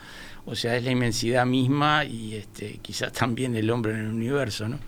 o 0.47 0.55
sea, 0.55 0.77
es 0.77 0.85
la 0.85 0.93
inmensidad 0.93 1.45
misma 1.45 2.05
y 2.05 2.37
este, 2.37 2.79
quizás 2.81 3.13
también 3.19 3.57
el 3.57 3.69
hombre 3.71 3.93
en 3.93 3.99
el 3.99 4.09
universo, 4.09 4.69
¿no? 4.69 4.79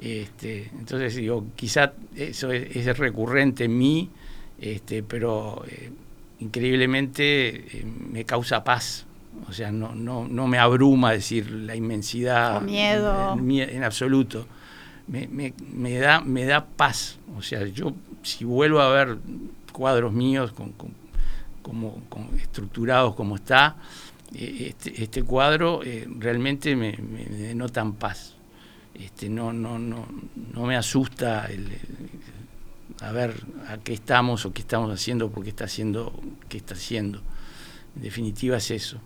Este, 0.00 0.68
entonces 0.76 1.14
digo, 1.14 1.46
quizás 1.54 1.90
eso 2.16 2.50
es, 2.50 2.98
recurrente 2.98 3.64
en 3.64 3.78
mí, 3.78 4.10
este, 4.58 5.04
pero 5.04 5.62
increíblemente 6.40 7.78
eh, 7.78 7.84
me 7.84 8.24
causa 8.24 8.64
paz. 8.64 9.06
O 9.48 9.52
sea, 9.52 9.70
no, 9.70 9.94
no, 9.94 10.26
no 10.26 10.46
me 10.46 10.58
abruma 10.58 11.12
decir 11.12 11.50
la 11.50 11.76
inmensidad. 11.76 12.58
O 12.58 12.60
miedo. 12.60 13.38
En, 13.38 13.84
absoluto. 13.84 14.46
Me, 15.06 15.26
me, 15.28 15.54
me, 15.72 15.98
da, 15.98 16.20
me 16.20 16.44
da 16.44 16.64
paz. 16.64 17.18
O 17.36 17.42
sea, 17.42 17.66
yo 17.66 17.94
si 18.22 18.44
vuelvo 18.44 18.80
a 18.80 18.90
ver 18.90 19.18
cuadros 19.72 20.12
míos 20.12 20.52
con, 20.52 20.72
como, 21.62 22.02
estructurados 22.36 23.14
como 23.14 23.36
está, 23.36 23.76
eh, 24.34 24.68
este, 24.70 25.02
este, 25.02 25.22
cuadro 25.22 25.82
eh, 25.84 26.06
realmente 26.18 26.76
me, 26.76 26.96
me, 26.96 27.24
denotan 27.24 27.94
paz. 27.94 28.34
Este, 28.94 29.28
no, 29.28 29.52
no, 29.52 29.78
no, 29.78 30.06
no 30.52 30.66
me 30.66 30.76
asusta 30.76 31.46
el 31.46 31.68
a 33.00 33.12
ver 33.12 33.34
a 33.68 33.78
qué 33.78 33.94
estamos 33.94 34.44
o 34.44 34.52
qué 34.52 34.60
estamos 34.60 34.90
haciendo, 34.92 35.30
porque 35.30 35.50
está 35.50 35.64
haciendo, 35.64 36.12
qué 36.48 36.58
está 36.58 36.74
haciendo. 36.74 37.20
En 37.96 38.02
definitiva 38.02 38.56
es 38.58 38.70
eso. 38.70 39.00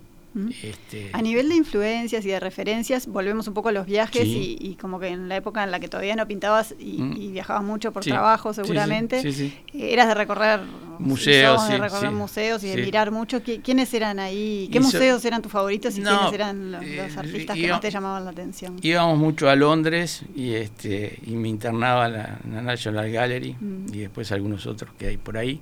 Este, 0.63 1.11
a 1.13 1.23
nivel 1.23 1.49
de 1.49 1.55
influencias 1.55 2.25
y 2.25 2.29
de 2.29 2.41
referencias, 2.41 3.07
volvemos 3.07 3.47
un 3.47 3.55
poco 3.55 3.69
a 3.69 3.73
los 3.73 3.87
viajes 3.87 4.25
y, 4.27 4.77
como 4.81 4.99
que 4.99 5.09
en 5.09 5.29
la 5.29 5.37
época 5.37 5.63
en 5.63 5.71
la 5.71 5.79
que 5.79 5.89
todavía 5.89 6.17
no 6.17 6.27
pintabas 6.27 6.75
y, 6.79 7.01
mm. 7.01 7.33
viajabas 7.33 7.63
mucho 7.63 7.93
por 7.93 8.03
trabajo 8.03 8.53
seguramente, 8.53 9.21
eh, 9.21 9.53
eras 9.73 10.09
de 10.09 10.15
recorrer 10.15 10.61
museos, 10.99 11.69
de 11.69 11.79
recorrer 11.79 12.11
museos 12.11 12.65
y 12.65 12.69
de 12.69 12.83
mirar 12.83 13.13
mucho. 13.13 13.43
¿Quiénes 13.43 13.95
eran 13.95 14.19
ahí? 14.19 14.69
¿Qué 14.73 14.81
museos 14.81 15.25
eran 15.25 15.41
tus 15.41 15.53
favoritos 15.53 15.97
y 15.97 16.03
quiénes 16.03 16.33
eran 16.33 16.73
los, 16.73 16.85
eh, 16.85 17.09
artistas 17.17 17.57
que 17.57 17.69
más 17.69 17.81
te 17.81 17.91
llamaban 17.91 18.25
la 18.25 18.31
atención? 18.31 18.77
Íbamos 18.83 19.19
mucho 19.19 19.49
a 19.49 19.55
Londres 19.55 20.23
y 20.35 20.55
este 20.55 21.21
y 21.27 21.37
me 21.37 21.49
internaba 21.49 22.07
en 22.07 22.13
la, 22.55 22.63
National 22.63 23.11
Gallery 23.11 23.57
mm. 23.61 23.95
y 23.95 23.99
después 23.99 24.33
algunos 24.33 24.67
otros 24.67 24.93
que 24.99 25.09
hay 25.09 25.17
por 25.17 25.39
ahí. 25.39 25.61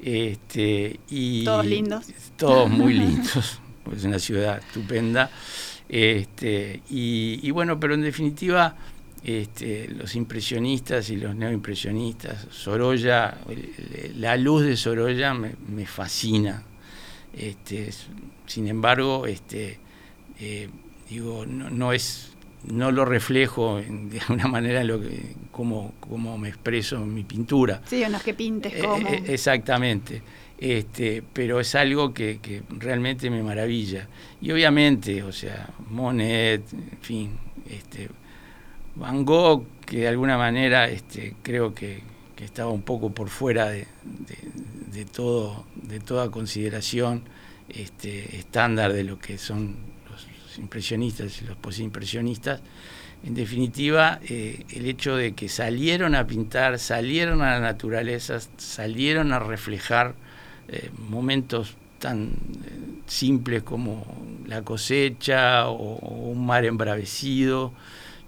Este, 0.00 0.98
y 1.08 1.44
todos 1.44 1.64
lindos. 1.64 2.06
Todos 2.36 2.68
muy 2.68 2.94
lindos 2.94 3.61
es 3.94 4.04
una 4.04 4.18
ciudad 4.18 4.58
estupenda. 4.58 5.30
Este, 5.88 6.82
y, 6.90 7.50
bueno, 7.50 7.78
pero 7.78 7.94
en 7.94 8.02
definitiva, 8.02 8.74
este, 9.22 9.88
los 9.88 10.14
impresionistas 10.14 11.10
y 11.10 11.16
los 11.16 11.34
neoimpresionistas, 11.34 12.46
Sorolla, 12.50 13.38
la 14.16 14.36
luz 14.36 14.64
de 14.64 14.76
Sorolla 14.76 15.34
me, 15.34 15.86
fascina. 15.86 16.62
Este, 17.36 17.90
sin 18.46 18.68
embargo, 18.68 19.26
este, 19.26 19.78
eh, 20.38 20.68
digo, 21.08 21.44
no, 21.46 21.92
es 21.92 22.32
no 22.64 22.92
lo 22.92 23.04
reflejo 23.04 23.80
de 23.80 24.20
alguna 24.20 24.46
manera 24.46 24.84
lo 24.84 25.00
que, 25.00 25.34
como, 25.50 25.94
como 26.00 26.38
me 26.38 26.48
expreso 26.48 26.96
en 26.96 27.12
mi 27.12 27.24
pintura. 27.24 27.82
Sí, 27.86 28.02
en 28.02 28.12
los 28.12 28.22
que 28.22 28.34
pintes 28.34 28.74
eh, 28.74 28.80
como. 28.80 29.08
Eh, 29.08 29.24
exactamente. 29.26 30.22
Este, 30.62 31.24
pero 31.32 31.58
es 31.58 31.74
algo 31.74 32.14
que, 32.14 32.62
realmente 32.78 33.30
me 33.30 33.42
maravilla. 33.42 34.06
Y 34.40 34.52
obviamente, 34.52 35.24
o 35.24 35.32
sea, 35.32 35.68
Monet, 35.90 36.62
en 36.72 36.98
fin, 37.00 37.30
este, 37.68 38.08
Van 38.94 39.24
Gogh, 39.24 39.66
que 39.84 40.02
de 40.02 40.08
alguna 40.08 40.38
manera 40.38 40.88
este, 40.88 41.34
creo 41.42 41.74
que, 41.74 42.04
estaba 42.40 42.70
un 42.70 42.82
poco 42.82 43.10
por 43.10 43.28
fuera 43.28 43.70
de, 43.70 43.86
todo, 45.12 45.64
de 45.74 46.00
toda 46.00 46.28
consideración 46.28 47.22
estándar 47.68 48.92
de 48.92 49.04
lo 49.04 49.20
que 49.20 49.38
son 49.38 49.76
los 50.10 50.58
impresionistas 50.58 51.40
y 51.40 51.44
los 51.44 51.56
posimpresionistas. 51.56 52.60
En 53.24 53.34
definitiva, 53.34 54.18
eh, 54.28 54.64
el 54.70 54.86
hecho 54.86 55.16
de 55.16 55.34
que 55.34 55.48
salieron 55.48 56.16
a 56.16 56.26
pintar, 56.26 56.80
salieron 56.80 57.42
a 57.42 57.52
la 57.52 57.60
naturaleza, 57.60 58.40
salieron 58.56 59.32
a 59.32 59.38
reflejar 59.38 60.16
eh, 60.68 60.90
momentos 61.08 61.76
tan 61.98 62.28
eh, 62.28 62.32
simples 63.06 63.62
como 63.62 64.06
la 64.46 64.62
cosecha 64.62 65.68
o, 65.68 65.96
un 66.30 66.46
mar 66.46 66.64
embravecido, 66.64 67.72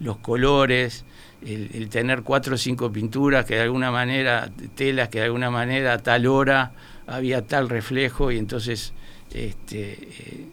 los 0.00 0.18
colores, 0.18 1.04
el, 1.46 1.88
tener 1.88 2.22
cuatro 2.22 2.54
o 2.54 2.58
cinco 2.58 2.90
pinturas 2.90 3.44
que 3.44 3.54
de 3.54 3.62
alguna 3.62 3.90
manera, 3.90 4.50
telas 4.74 5.08
que 5.08 5.18
de 5.18 5.26
alguna 5.26 5.50
manera 5.50 5.94
a 5.94 5.98
tal 5.98 6.26
hora 6.26 6.72
había 7.06 7.46
tal 7.46 7.68
reflejo 7.68 8.32
y 8.32 8.38
entonces 8.38 8.92
este, 9.32 9.92
eh, 9.92 10.46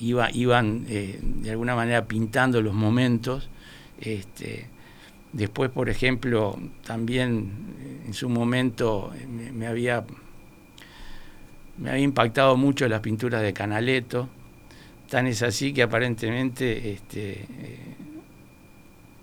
iban 0.00 0.84
de 0.84 1.50
alguna 1.50 1.74
manera 1.74 2.06
pintando 2.06 2.62
los 2.62 2.74
momentos. 2.74 3.48
Este, 4.00 4.68
después, 5.32 5.70
por 5.70 5.88
ejemplo, 5.88 6.58
también 6.84 8.02
en 8.06 8.14
su 8.14 8.28
momento 8.28 9.12
me 9.28 9.66
había 9.66 10.04
me 11.78 11.90
había 11.90 12.04
impactado 12.04 12.56
mucho 12.56 12.88
las 12.88 13.00
pinturas 13.00 13.42
de 13.42 13.52
Canaletto, 13.52 14.28
tan 15.08 15.26
es 15.26 15.42
así 15.42 15.72
que 15.72 15.82
aparentemente 15.82 16.92
este, 16.92 17.32
eh, 17.32 17.96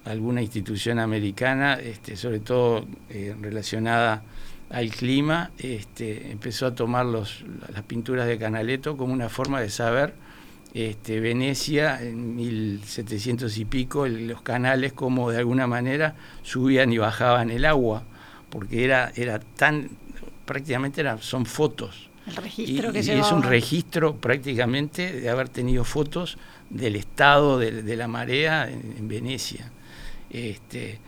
alguna 0.06 0.42
institución 0.42 1.00
americana, 1.00 1.76
este, 1.76 2.16
sobre 2.16 2.40
todo 2.40 2.86
eh, 3.10 3.36
relacionada 3.40 4.24
al 4.70 4.90
clima, 4.90 5.52
este, 5.58 6.32
empezó 6.32 6.68
a 6.68 6.76
tomar 6.76 7.06
las 7.06 7.44
pinturas 7.88 8.28
de 8.28 8.38
Canaletto 8.38 8.96
como 8.96 9.14
una 9.14 9.30
forma 9.30 9.60
de 9.62 9.70
saber 9.70 10.14
este, 10.74 11.20
Venecia 11.20 12.02
en 12.02 12.36
1700 12.36 13.58
y 13.58 13.66
pico, 13.66 14.08
los 14.08 14.42
canales 14.42 14.94
como 14.94 15.32
de 15.32 15.40
alguna 15.40 15.68
manera 15.68 16.16
subían 16.44 16.94
y 16.94 16.98
bajaban 16.98 17.50
el 17.50 17.66
agua, 17.66 18.04
porque 18.50 18.86
era, 18.86 19.12
era 19.16 19.40
tan, 19.40 19.90
prácticamente 20.46 21.04
son 21.20 21.46
fotos 21.46 22.11
registro 22.36 22.92
y, 22.94 22.98
es 22.98 23.32
un 23.32 23.44
registro 23.44 24.16
prácticamente 24.16 25.12
de 25.12 25.30
haber 25.30 25.50
tenido 25.50 25.84
fotos 25.84 26.38
del 26.70 26.96
estado 26.96 27.60
de, 27.60 27.96
la 27.96 28.08
marea 28.08 28.70
en, 28.70 29.08
Venecia. 29.08 29.72
Este, 30.30 31.00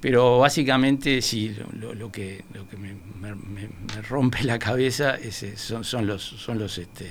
pero 0.00 0.38
básicamente 0.38 1.20
sí, 1.22 1.56
lo, 1.72 2.12
que, 2.12 2.44
lo 2.54 2.68
que 2.68 2.76
me, 2.76 2.94
rompe 4.08 4.44
la 4.44 4.58
cabeza 4.58 5.16
es, 5.16 5.44
son, 5.56 5.84
son, 5.84 6.06
los, 6.06 6.22
son 6.22 6.58
los, 6.58 6.78
este, 6.78 7.10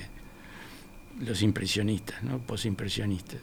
los 1.20 1.42
impresionistas, 1.42 2.24
¿no? 2.24 2.40
posimpresionistas. 2.40 3.42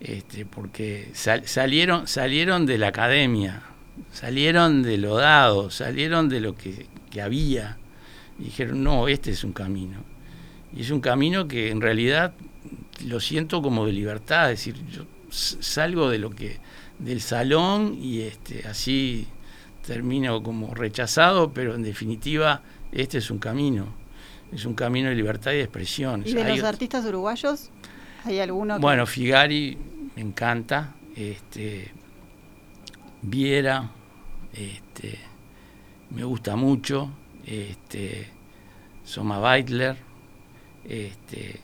Este, 0.00 0.44
porque 0.44 1.10
salieron, 1.14 2.08
salieron 2.08 2.66
de 2.66 2.76
la 2.78 2.88
academia, 2.88 3.62
salieron 4.10 4.82
de 4.82 4.98
lo 4.98 5.16
dado, 5.16 5.70
salieron 5.70 6.28
de 6.28 6.40
lo 6.40 6.56
que, 6.56 6.86
que 7.08 7.22
había 7.22 7.78
y 8.38 8.44
dijeron, 8.44 8.82
no, 8.82 9.08
este 9.08 9.30
es 9.30 9.44
un 9.44 9.52
camino. 9.52 9.98
Y 10.74 10.82
es 10.82 10.90
un 10.90 11.00
camino 11.00 11.46
que 11.46 11.70
en 11.70 11.80
realidad 11.80 12.34
lo 13.06 13.20
siento 13.20 13.62
como 13.62 13.86
de 13.86 13.92
libertad, 13.92 14.52
es 14.52 14.58
decir, 14.58 14.86
yo 14.90 15.04
salgo 15.30 16.08
de 16.10 16.18
lo 16.18 16.30
que 16.30 16.58
del 16.98 17.20
salón 17.20 17.98
y 18.00 18.20
este 18.20 18.66
así 18.68 19.26
termino 19.86 20.42
como 20.42 20.74
rechazado, 20.74 21.52
pero 21.52 21.74
en 21.74 21.82
definitiva 21.82 22.62
este 22.92 23.18
es 23.18 23.30
un 23.30 23.38
camino, 23.38 23.86
es 24.52 24.64
un 24.64 24.74
camino 24.74 25.08
de 25.08 25.14
libertad 25.14 25.52
y 25.52 25.56
de 25.56 25.62
expresión. 25.62 26.22
¿Y 26.26 26.32
de 26.32 26.44
los 26.44 26.64
artistas 26.64 27.04
uruguayos? 27.04 27.70
¿Hay 28.24 28.38
alguno? 28.38 28.78
Bueno, 28.78 29.06
Figari 29.06 29.76
me 30.14 30.22
encanta, 30.22 30.94
este 31.16 31.90
Viera, 33.22 33.90
este 34.52 35.18
me 36.10 36.24
gusta 36.24 36.56
mucho, 36.56 37.10
este, 37.46 38.28
Soma 39.04 39.40
Beitler, 39.40 39.96
este, 40.84 41.60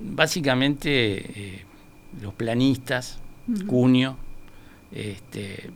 básicamente 0.00 0.90
eh, 1.18 1.64
los 2.20 2.34
planistas, 2.34 3.20
Cunio, 3.66 4.16
este, 4.92 5.70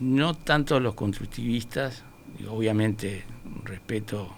no 0.00 0.34
tanto 0.34 0.80
los 0.80 0.94
constructivistas, 0.94 2.02
obviamente 2.48 3.24
respeto 3.64 4.34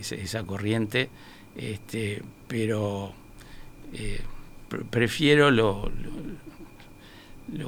esa, 0.00 0.44
corriente, 0.44 1.08
este, 1.56 2.22
pero 2.46 3.12
eh, 3.92 4.20
prefiero 4.90 5.50
lo, 5.50 5.90
lo 5.90 6.17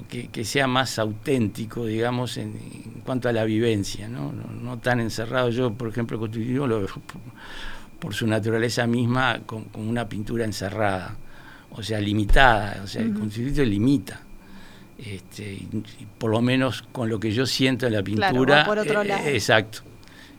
que, 0.08 0.44
sea 0.44 0.66
más 0.66 0.98
auténtico, 0.98 1.86
digamos, 1.86 2.36
en, 2.36 2.52
cuanto 3.04 3.28
a 3.28 3.32
la 3.32 3.44
vivencia, 3.44 4.08
¿no? 4.08 4.32
No, 4.32 4.78
tan 4.78 5.00
encerrado. 5.00 5.50
Yo, 5.50 5.72
por 5.72 5.88
ejemplo, 5.88 6.18
constructivismo 6.18 6.66
lo 6.66 6.80
veo 6.80 6.88
por, 7.98 8.14
su 8.14 8.26
naturaleza 8.26 8.86
misma 8.86 9.40
con, 9.46 9.66
una 9.74 10.08
pintura 10.08 10.44
encerrada, 10.44 11.16
o 11.70 11.82
sea, 11.82 12.00
limitada, 12.00 12.80
o 12.84 12.86
sea, 12.86 13.02
el 13.02 13.12
constructivismo 13.12 13.64
limita. 13.64 14.20
Este, 14.98 15.52
y, 15.54 15.84
por 16.18 16.30
lo 16.30 16.42
menos 16.42 16.82
con 16.92 17.08
lo 17.08 17.18
que 17.18 17.32
yo 17.32 17.46
siento 17.46 17.86
en 17.86 17.94
la 17.94 18.02
pintura. 18.02 18.66
por 18.66 18.78
otro 18.78 19.02
eh, 19.02 19.06
lado. 19.06 19.26
exacto. 19.28 19.80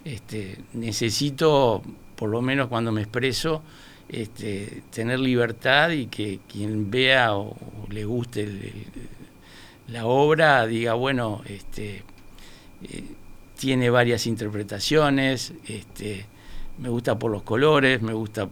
Este, 0.06 0.58
necesito, 0.74 1.82
por 2.16 2.30
lo 2.30 2.42
menos 2.42 2.68
cuando 2.68 2.92
me 2.92 3.02
expreso, 3.02 3.64
este, 4.08 4.84
tener 4.92 5.20
libertad 5.20 5.90
y 5.92 6.08
que 6.08 6.40
quien 6.48 6.92
vea 6.92 7.36
o, 7.36 7.56
le 7.90 8.06
guste 8.06 8.44
el 8.44 8.74
la 9.92 10.06
obra 10.06 10.66
diga, 10.68 10.94
bueno, 10.94 11.42
este, 11.46 12.04
eh, 12.84 13.04
tiene 13.58 13.90
varias 13.90 14.26
interpretaciones, 14.26 15.54
este, 15.68 16.26
me 16.78 16.90
gusta 16.90 17.20
por 17.20 17.30
los 17.30 17.44
colores, 17.44 18.02
me 18.02 18.14
gusta 18.14 18.48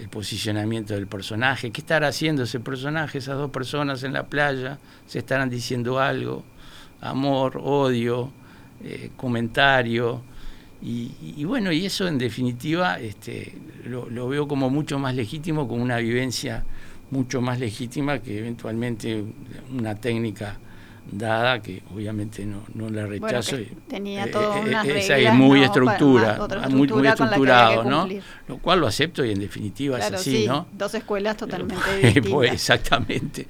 el 0.00 0.08
posicionamiento 0.08 0.94
del 0.94 1.06
personaje. 1.06 1.70
¿Qué 1.70 1.80
estará 1.80 2.08
haciendo 2.08 2.44
ese 2.44 2.60
personaje, 2.60 3.18
esas 3.18 3.36
dos 3.36 3.50
personas 3.50 4.02
en 4.04 4.12
la 4.12 4.26
playa? 4.26 4.78
¿Se 5.06 5.18
estarán 5.18 5.50
diciendo 5.50 5.98
algo? 5.98 6.44
Amor, 7.00 7.60
odio, 7.62 8.30
eh, 8.84 9.10
comentario. 9.16 10.22
Y, 10.82 11.44
bueno, 11.44 11.70
y 11.72 11.84
eso 11.84 12.08
en 12.08 12.16
definitiva 12.16 12.98
este, 12.98 13.54
lo, 13.84 14.08
lo, 14.08 14.28
veo 14.28 14.48
como 14.48 14.70
mucho 14.70 14.98
más 14.98 15.14
legítimo, 15.14 15.68
como 15.68 15.82
una 15.82 15.98
vivencia 15.98 16.64
mucho 17.10 17.40
más 17.40 17.58
legítima 17.58 18.20
que 18.20 18.38
eventualmente 18.38 19.24
una 19.70 19.94
técnica 19.94 20.58
dada 21.10 21.60
que 21.60 21.82
obviamente 21.92 22.44
no, 22.46 22.62
no 22.74 22.88
la 22.88 23.06
rechazo. 23.06 23.56
tenía 23.88 24.26
eh, 24.26 24.30
todas 24.30 24.64
unas 24.64 24.86
esa 24.86 25.18
es 25.18 25.32
muy 25.34 25.62
estructura, 25.62 26.38
muy, 26.68 26.86
muy 26.88 27.06
estructurado, 27.06 27.84
¿no? 27.84 28.08
Lo 28.46 28.58
cual 28.58 28.80
lo 28.80 28.86
acepto 28.86 29.24
y 29.24 29.32
en 29.32 29.40
definitiva 29.40 29.98
es 29.98 30.12
así, 30.12 30.46
¿no? 30.46 30.66
Dos 30.72 30.94
escuelas 30.94 31.36
totalmente 31.36 31.82
pues, 31.90 32.14
distintas. 32.14 32.52
exactamente, 32.52 33.46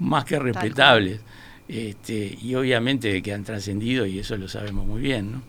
más 0.00 0.24
que 0.24 0.38
respetables. 0.38 1.20
Este, 1.66 2.38
y 2.40 2.54
obviamente 2.54 3.20
que 3.20 3.34
han 3.34 3.44
trascendido 3.44 4.06
y 4.06 4.18
eso 4.18 4.36
lo 4.36 4.48
sabemos 4.48 4.86
muy 4.86 5.02
bien, 5.02 5.32
¿no? 5.32 5.42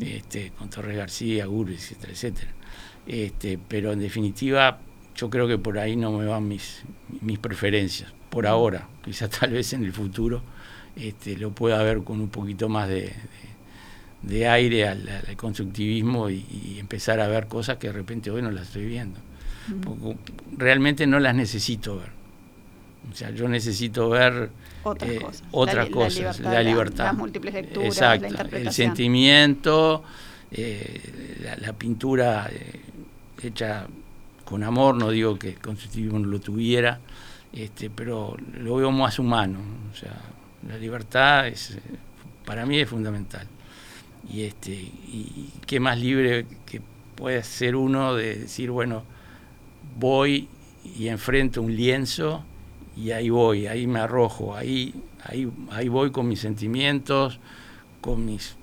Este, 0.00 0.52
con 0.58 0.70
Torres 0.70 0.96
García, 0.96 1.46
Gurris, 1.46 1.92
etcétera, 1.92 2.12
etcétera. 2.12 2.50
Este, 3.06 3.58
pero 3.68 3.92
en 3.92 3.98
definitiva, 3.98 4.78
yo 5.14 5.30
creo 5.30 5.46
que 5.46 5.58
por 5.58 5.78
ahí 5.78 5.96
no 5.96 6.12
me 6.12 6.26
van 6.26 6.48
mis, 6.48 6.82
mis 7.20 7.38
preferencias, 7.38 8.12
por 8.30 8.46
ahora, 8.46 8.88
quizás 9.04 9.30
tal 9.30 9.52
vez 9.52 9.72
en 9.72 9.84
el 9.84 9.92
futuro 9.92 10.42
este, 10.96 11.36
lo 11.36 11.52
pueda 11.52 11.82
ver 11.82 12.02
con 12.02 12.20
un 12.20 12.28
poquito 12.28 12.68
más 12.68 12.88
de, 12.88 13.12
aire 14.48 14.88
al, 14.88 15.36
constructivismo 15.36 16.30
y, 16.30 16.76
empezar 16.78 17.20
a 17.20 17.28
ver 17.28 17.46
cosas 17.46 17.78
que 17.78 17.88
de 17.88 17.92
repente 17.92 18.30
hoy 18.30 18.42
no 18.42 18.50
las 18.50 18.68
estoy 18.68 18.86
viendo. 18.86 19.18
realmente 20.56 21.06
no 21.06 21.18
las 21.18 21.34
necesito 21.34 21.98
ver. 21.98 22.10
O 23.10 23.14
sea, 23.14 23.30
yo 23.30 23.48
necesito 23.48 24.08
ver 24.10 24.50
otras 24.84 25.10
eh, 25.10 25.16
cosas, 25.16 25.44
otras 25.50 25.88
la, 25.88 25.94
cosas, 25.94 26.40
la 26.40 26.62
libertad, 26.62 27.04
las 27.06 27.16
múltiples 27.16 27.54
lecturas, 27.54 27.88
Exacto, 27.88 28.56
el 28.56 28.72
sentimiento, 28.72 30.04
eh, 30.50 31.56
la, 31.60 31.72
pintura 31.72 32.48
eh, 32.52 32.80
hecha 33.42 33.86
con 34.52 34.64
amor, 34.64 34.96
no 34.96 35.08
digo 35.08 35.38
que 35.38 35.56
no 35.64 36.18
lo 36.18 36.38
tuviera, 36.38 37.00
este, 37.54 37.88
pero 37.88 38.36
lo 38.60 38.76
veo 38.76 38.90
más 38.90 39.18
humano. 39.18 39.58
O 39.90 39.96
sea, 39.96 40.14
la 40.68 40.76
libertad 40.76 41.48
es, 41.48 41.78
para 42.44 42.66
mí 42.66 42.78
es 42.78 42.86
fundamental. 42.86 43.46
Y, 44.30 44.42
este, 44.42 44.72
y 44.72 45.48
qué 45.66 45.80
más 45.80 45.98
libre 45.98 46.44
que 46.66 46.82
puede 47.14 47.42
ser 47.44 47.76
uno 47.76 48.14
de 48.14 48.40
decir, 48.40 48.70
bueno, 48.70 49.04
voy 49.98 50.50
y 50.98 51.08
enfrento 51.08 51.62
un 51.62 51.74
lienzo 51.74 52.44
y 52.94 53.12
ahí 53.12 53.30
voy, 53.30 53.66
ahí 53.68 53.86
me 53.86 54.00
arrojo, 54.00 54.54
ahí, 54.54 54.92
ahí, 55.24 55.50
ahí 55.70 55.88
voy 55.88 56.10
con 56.10 56.28
mis 56.28 56.40
sentimientos, 56.40 57.40
con 58.02 58.26
mis, 58.26 58.56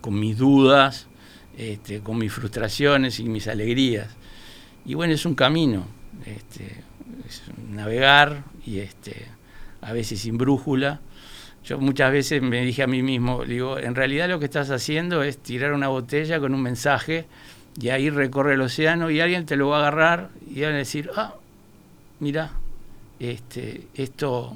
con 0.00 0.20
mis 0.20 0.38
dudas, 0.38 1.08
este, 1.58 1.98
con 1.98 2.16
mis 2.16 2.32
frustraciones 2.32 3.18
y 3.18 3.24
mis 3.24 3.48
alegrías. 3.48 4.14
Y 4.86 4.94
bueno, 4.94 5.12
es 5.12 5.26
un 5.26 5.34
camino, 5.34 5.84
este, 6.24 6.82
es 7.28 7.42
navegar 7.70 8.44
y 8.64 8.78
este, 8.78 9.26
a 9.80 9.92
veces 9.92 10.20
sin 10.20 10.38
brújula, 10.38 11.00
yo 11.64 11.78
muchas 11.78 12.12
veces 12.12 12.40
me 12.40 12.64
dije 12.64 12.84
a 12.84 12.86
mí 12.86 13.02
mismo, 13.02 13.44
digo, 13.44 13.78
en 13.78 13.96
realidad 13.96 14.28
lo 14.28 14.38
que 14.38 14.44
estás 14.44 14.70
haciendo 14.70 15.24
es 15.24 15.38
tirar 15.38 15.72
una 15.72 15.88
botella 15.88 16.38
con 16.38 16.54
un 16.54 16.62
mensaje 16.62 17.26
y 17.80 17.88
ahí 17.88 18.08
recorre 18.10 18.54
el 18.54 18.60
océano 18.60 19.10
y 19.10 19.18
alguien 19.18 19.44
te 19.44 19.56
lo 19.56 19.68
va 19.68 19.78
a 19.78 19.80
agarrar 19.80 20.30
y 20.48 20.60
va 20.60 20.68
a 20.68 20.70
decir, 20.70 21.10
ah, 21.16 21.34
mira, 22.20 22.52
este, 23.18 23.88
esto 23.96 24.54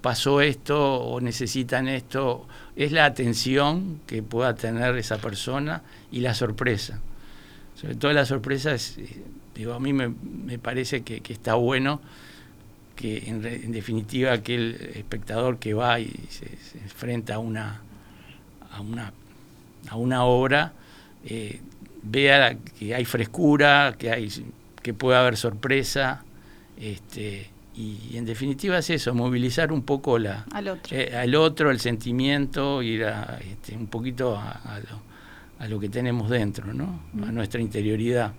pasó 0.00 0.40
esto 0.40 0.96
o 0.96 1.20
necesitan 1.20 1.88
esto, 1.88 2.46
es 2.74 2.92
la 2.92 3.04
atención 3.04 4.00
que 4.06 4.22
pueda 4.22 4.54
tener 4.54 4.96
esa 4.96 5.18
persona 5.18 5.82
y 6.10 6.20
la 6.20 6.32
sorpresa. 6.32 7.00
Sobre 7.74 7.96
todo 7.96 8.12
la 8.12 8.24
sorpresa 8.24 8.74
es, 8.74 8.96
eh, 8.96 9.22
digo, 9.54 9.74
a 9.74 9.80
mí 9.80 9.92
me, 9.92 10.10
parece 10.58 11.02
que 11.02 11.20
está 11.32 11.54
bueno 11.54 12.00
que 12.96 13.28
en, 13.28 13.72
definitiva 13.72 14.32
aquel 14.32 14.92
espectador 14.94 15.58
que 15.58 15.74
va 15.74 16.00
y 16.00 16.12
se, 16.28 16.46
enfrenta 16.78 17.34
a 17.34 17.38
una, 17.38 17.80
a 18.70 18.80
una, 18.80 19.12
a 19.88 19.96
una 19.96 20.24
obra 20.24 20.72
eh, 21.24 21.60
vea 22.02 22.56
que 22.78 22.94
hay 22.94 23.04
frescura, 23.04 23.94
que, 23.98 24.10
hay, 24.10 24.28
que 24.82 24.94
puede 24.94 25.18
haber 25.18 25.36
sorpresa, 25.36 26.24
este, 26.78 27.48
y, 27.74 28.16
en 28.16 28.24
definitiva 28.24 28.78
es 28.78 28.90
eso, 28.90 29.14
movilizar 29.14 29.72
un 29.72 29.82
poco 29.82 30.18
la, 30.18 30.44
al, 30.52 30.68
otro. 30.68 30.96
Eh, 30.96 31.16
al 31.16 31.34
otro, 31.34 31.70
el 31.70 31.80
sentimiento, 31.80 32.82
ir 32.82 33.04
a, 33.04 33.38
este, 33.38 33.76
un 33.76 33.86
poquito 33.86 34.36
a, 34.36 34.78
lo, 34.90 35.02
a, 35.64 35.68
lo, 35.68 35.80
que 35.80 35.88
tenemos 35.88 36.28
dentro, 36.28 36.74
¿no? 36.74 37.00
a 37.22 37.32
nuestra 37.32 37.60
interioridad. 37.60 38.32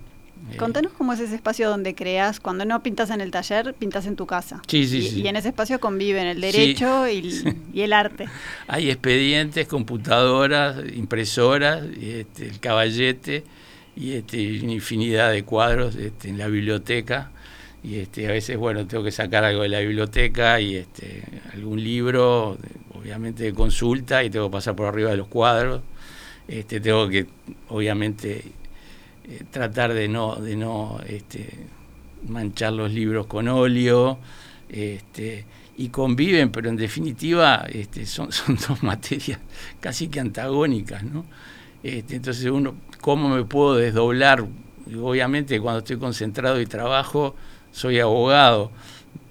Eh, 0.51 0.57
Contanos 0.57 0.91
cómo 0.97 1.13
es 1.13 1.19
ese 1.19 1.35
espacio 1.35 1.69
donde 1.69 1.95
creas, 1.95 2.39
cuando 2.39 2.65
no 2.65 2.83
pintas 2.83 3.09
en 3.09 3.21
el 3.21 3.31
taller, 3.31 3.73
pintas 3.73 4.05
en 4.05 4.15
tu 4.15 4.25
casa. 4.25 4.61
Sí, 4.67 4.85
sí, 4.87 4.97
y, 4.97 5.09
sí. 5.09 5.21
y 5.21 5.27
en 5.27 5.35
ese 5.35 5.49
espacio 5.49 5.79
conviven 5.79 6.27
el 6.27 6.41
derecho 6.41 7.07
y, 7.09 7.43
el 7.75 7.93
arte. 7.93 8.27
Hay 8.67 8.89
expedientes, 8.89 9.67
computadoras, 9.67 10.77
impresoras, 10.93 11.83
este, 12.01 12.47
el 12.47 12.59
caballete 12.59 13.43
y 13.95 14.13
este, 14.13 14.61
una 14.61 14.73
infinidad 14.73 15.31
de 15.31 15.43
cuadros 15.43 15.95
este, 15.95 16.29
en 16.29 16.37
la 16.37 16.47
biblioteca. 16.47 17.31
Y 17.83 17.95
este, 17.95 18.27
a 18.27 18.31
veces, 18.31 18.57
bueno, 18.57 18.87
tengo 18.87 19.03
que 19.03 19.11
sacar 19.11 19.43
algo 19.43 19.63
de 19.63 19.69
la 19.69 19.79
biblioteca 19.79 20.59
y 20.59 20.75
este, 20.75 21.23
algún 21.53 21.83
libro, 21.83 22.57
obviamente 22.93 23.43
de 23.43 23.53
consulta, 23.53 24.23
y 24.23 24.29
tengo 24.29 24.47
que 24.49 24.53
pasar 24.53 24.75
por 24.75 24.87
arriba 24.87 25.11
de 25.11 25.17
los 25.17 25.27
cuadros. 25.27 25.81
Este, 26.47 26.79
tengo 26.79 27.07
que, 27.09 27.27
obviamente, 27.69 28.43
eh, 29.25 29.43
tratar 29.49 29.93
de 29.93 30.07
no, 30.07 30.35
de 30.35 30.55
no 30.55 30.99
este, 31.07 31.49
manchar 32.27 32.73
los 32.73 32.91
libros 32.91 33.27
con 33.27 33.47
óleo, 33.47 34.19
este, 34.69 35.45
y 35.77 35.89
conviven, 35.89 36.51
pero 36.51 36.69
en 36.69 36.75
definitiva 36.75 37.65
este, 37.69 38.05
son, 38.05 38.31
son 38.31 38.57
dos 38.67 38.83
materias 38.83 39.39
casi 39.79 40.07
que 40.07 40.19
antagónicas, 40.19 41.03
¿no? 41.03 41.25
Este, 41.83 42.15
entonces 42.15 42.45
uno, 42.45 42.75
¿cómo 43.01 43.29
me 43.29 43.43
puedo 43.43 43.75
desdoblar? 43.75 44.45
Obviamente 45.01 45.59
cuando 45.59 45.79
estoy 45.79 45.97
concentrado 45.97 46.61
y 46.61 46.65
trabajo, 46.65 47.35
soy 47.71 47.99
abogado, 47.99 48.71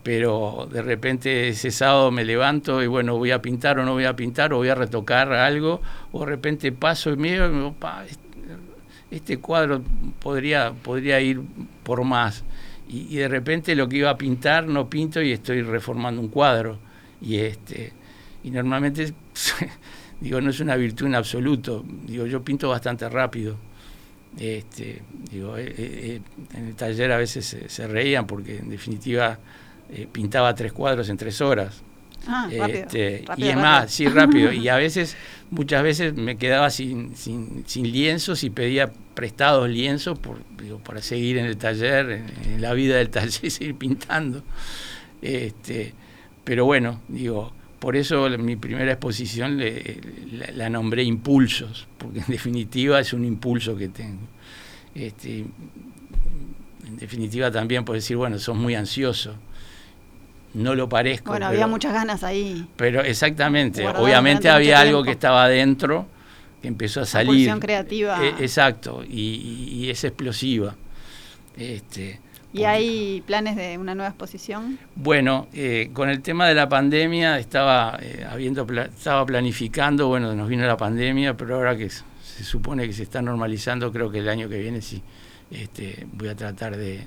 pero 0.02 0.68
de 0.70 0.82
repente 0.82 1.48
ese 1.48 1.70
sábado 1.70 2.10
me 2.10 2.24
levanto 2.24 2.82
y 2.82 2.86
bueno, 2.86 3.16
voy 3.16 3.30
a 3.30 3.40
pintar 3.40 3.78
o 3.78 3.84
no 3.84 3.92
voy 3.92 4.04
a 4.04 4.16
pintar, 4.16 4.52
o 4.52 4.58
voy 4.58 4.68
a 4.68 4.74
retocar 4.74 5.32
algo, 5.32 5.80
o 6.10 6.20
de 6.20 6.26
repente 6.26 6.72
paso 6.72 7.10
y 7.10 7.16
miro 7.16 7.46
y 7.46 7.50
me 7.50 7.56
digo, 7.56 7.74
este 9.12 9.38
cuadro 9.38 9.82
podría, 10.20 10.72
podría 10.72 11.20
ir 11.20 11.40
por 11.82 12.02
más. 12.02 12.44
Y, 12.88 13.16
de 13.16 13.28
repente 13.28 13.74
lo 13.74 13.88
que 13.88 13.98
iba 13.98 14.10
a 14.10 14.18
pintar 14.18 14.66
no 14.66 14.88
pinto 14.88 15.22
y 15.22 15.32
estoy 15.32 15.62
reformando 15.62 16.20
un 16.20 16.28
cuadro. 16.28 16.78
Y, 17.20 17.36
este, 17.36 17.92
y 18.42 18.50
normalmente, 18.50 19.12
digo, 20.20 20.40
no 20.40 20.50
es 20.50 20.60
una 20.60 20.76
virtud 20.76 21.06
en 21.06 21.14
absoluto. 21.14 21.84
Digo, 22.06 22.26
yo 22.26 22.42
pinto 22.42 22.68
bastante 22.70 23.08
rápido. 23.08 23.56
Este, 24.38 25.02
digo, 25.30 25.58
eh, 25.58 25.66
eh, 25.66 25.74
eh, 25.76 26.20
en 26.56 26.68
el 26.68 26.74
taller 26.74 27.12
a 27.12 27.18
veces 27.18 27.56
se, 27.66 27.86
reían 27.86 28.26
porque 28.26 28.58
en 28.58 28.70
definitiva 28.70 29.38
pintaba 30.10 30.54
tres 30.54 30.72
cuadros 30.72 31.10
en 31.10 31.18
tres 31.18 31.40
horas. 31.42 31.82
Ah, 32.26 32.48
este, 32.50 33.24
y 33.36 33.48
es 33.48 33.56
más, 33.56 33.90
sí, 33.90 34.06
rápido. 34.06 34.52
y 34.52 34.68
a 34.68 34.76
veces, 34.76 35.16
muchas 35.50 35.82
veces 35.82 36.14
me 36.14 36.36
quedaba 36.36 36.70
sin, 36.70 37.16
sin, 37.16 37.64
sin 37.66 37.90
lienzos 37.90 38.44
y 38.44 38.50
pedía 38.50 38.92
prestados 39.14 39.68
lienzos 39.68 40.18
por, 40.18 40.38
para 40.84 41.02
seguir 41.02 41.38
en 41.38 41.46
el 41.46 41.56
taller, 41.56 42.22
en, 42.44 42.60
la 42.60 42.72
vida 42.74 42.96
del 42.96 43.10
taller, 43.10 43.50
seguir 43.50 43.74
pintando. 43.74 44.42
Este, 45.20 45.94
pero 46.44 46.64
bueno, 46.64 47.00
digo, 47.08 47.52
por 47.78 47.96
eso 47.96 48.28
mi 48.38 48.56
primera 48.56 48.92
exposición 48.92 49.58
le, 49.58 50.00
la, 50.54 50.68
nombré 50.70 51.02
Impulsos, 51.02 51.86
porque 51.98 52.20
en 52.20 52.26
definitiva 52.28 53.00
es 53.00 53.12
un 53.12 53.24
impulso 53.24 53.76
que 53.76 53.88
tengo. 53.88 54.28
Este, 54.94 55.44
en 56.86 56.96
definitiva 56.98 57.50
también 57.50 57.84
por 57.84 57.96
decir, 57.96 58.16
bueno, 58.16 58.38
sos 58.38 58.56
muy 58.56 58.74
ansioso 58.74 59.34
no 60.54 60.74
lo 60.74 60.88
parezco. 60.88 61.30
Bueno, 61.30 61.46
había 61.46 61.66
muchas 61.66 61.92
ganas 61.92 62.24
ahí. 62.24 62.66
Pero 62.76 63.02
exactamente, 63.02 63.86
obviamente 63.86 64.48
había 64.48 64.80
algo 64.80 65.02
que 65.02 65.12
estaba 65.12 65.44
adentro 65.44 66.06
que 66.60 66.68
empezó 66.68 67.00
a 67.00 67.06
salir. 67.06 67.52
Creativa. 67.58 68.24
E, 68.24 68.28
exacto, 68.44 69.02
y, 69.04 69.88
es 69.90 70.04
explosiva. 70.04 70.74
Este, 71.56 72.20
¿Y 72.52 72.64
hay 72.64 73.22
planes 73.26 73.56
de 73.56 73.78
una 73.78 73.94
nueva 73.94 74.10
exposición? 74.10 74.78
Bueno, 74.94 75.48
eh, 75.52 75.90
con 75.92 76.08
el 76.08 76.22
tema 76.22 76.46
de 76.46 76.54
la 76.54 76.68
pandemia 76.68 77.38
estaba 77.38 77.98
eh, 78.00 78.26
habiendo 78.30 78.66
estaba 78.84 79.24
planificando, 79.26 80.08
bueno, 80.08 80.34
nos 80.34 80.48
vino 80.48 80.66
la 80.66 80.76
pandemia, 80.76 81.36
pero 81.36 81.56
ahora 81.56 81.76
que 81.76 81.88
se 81.90 82.44
supone 82.44 82.86
que 82.86 82.92
se 82.92 83.02
está 83.02 83.22
normalizando, 83.22 83.90
creo 83.92 84.10
que 84.10 84.18
el 84.18 84.28
año 84.28 84.48
que 84.48 84.58
viene 84.58 84.82
sí 84.82 85.02
este, 85.50 86.06
voy 86.12 86.28
a 86.28 86.36
tratar 86.36 86.76
de 86.76 87.04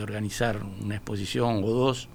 organizar 0.00 0.60
una 0.82 0.96
exposición 0.96 1.62
o 1.64 1.68
dos 1.68 2.08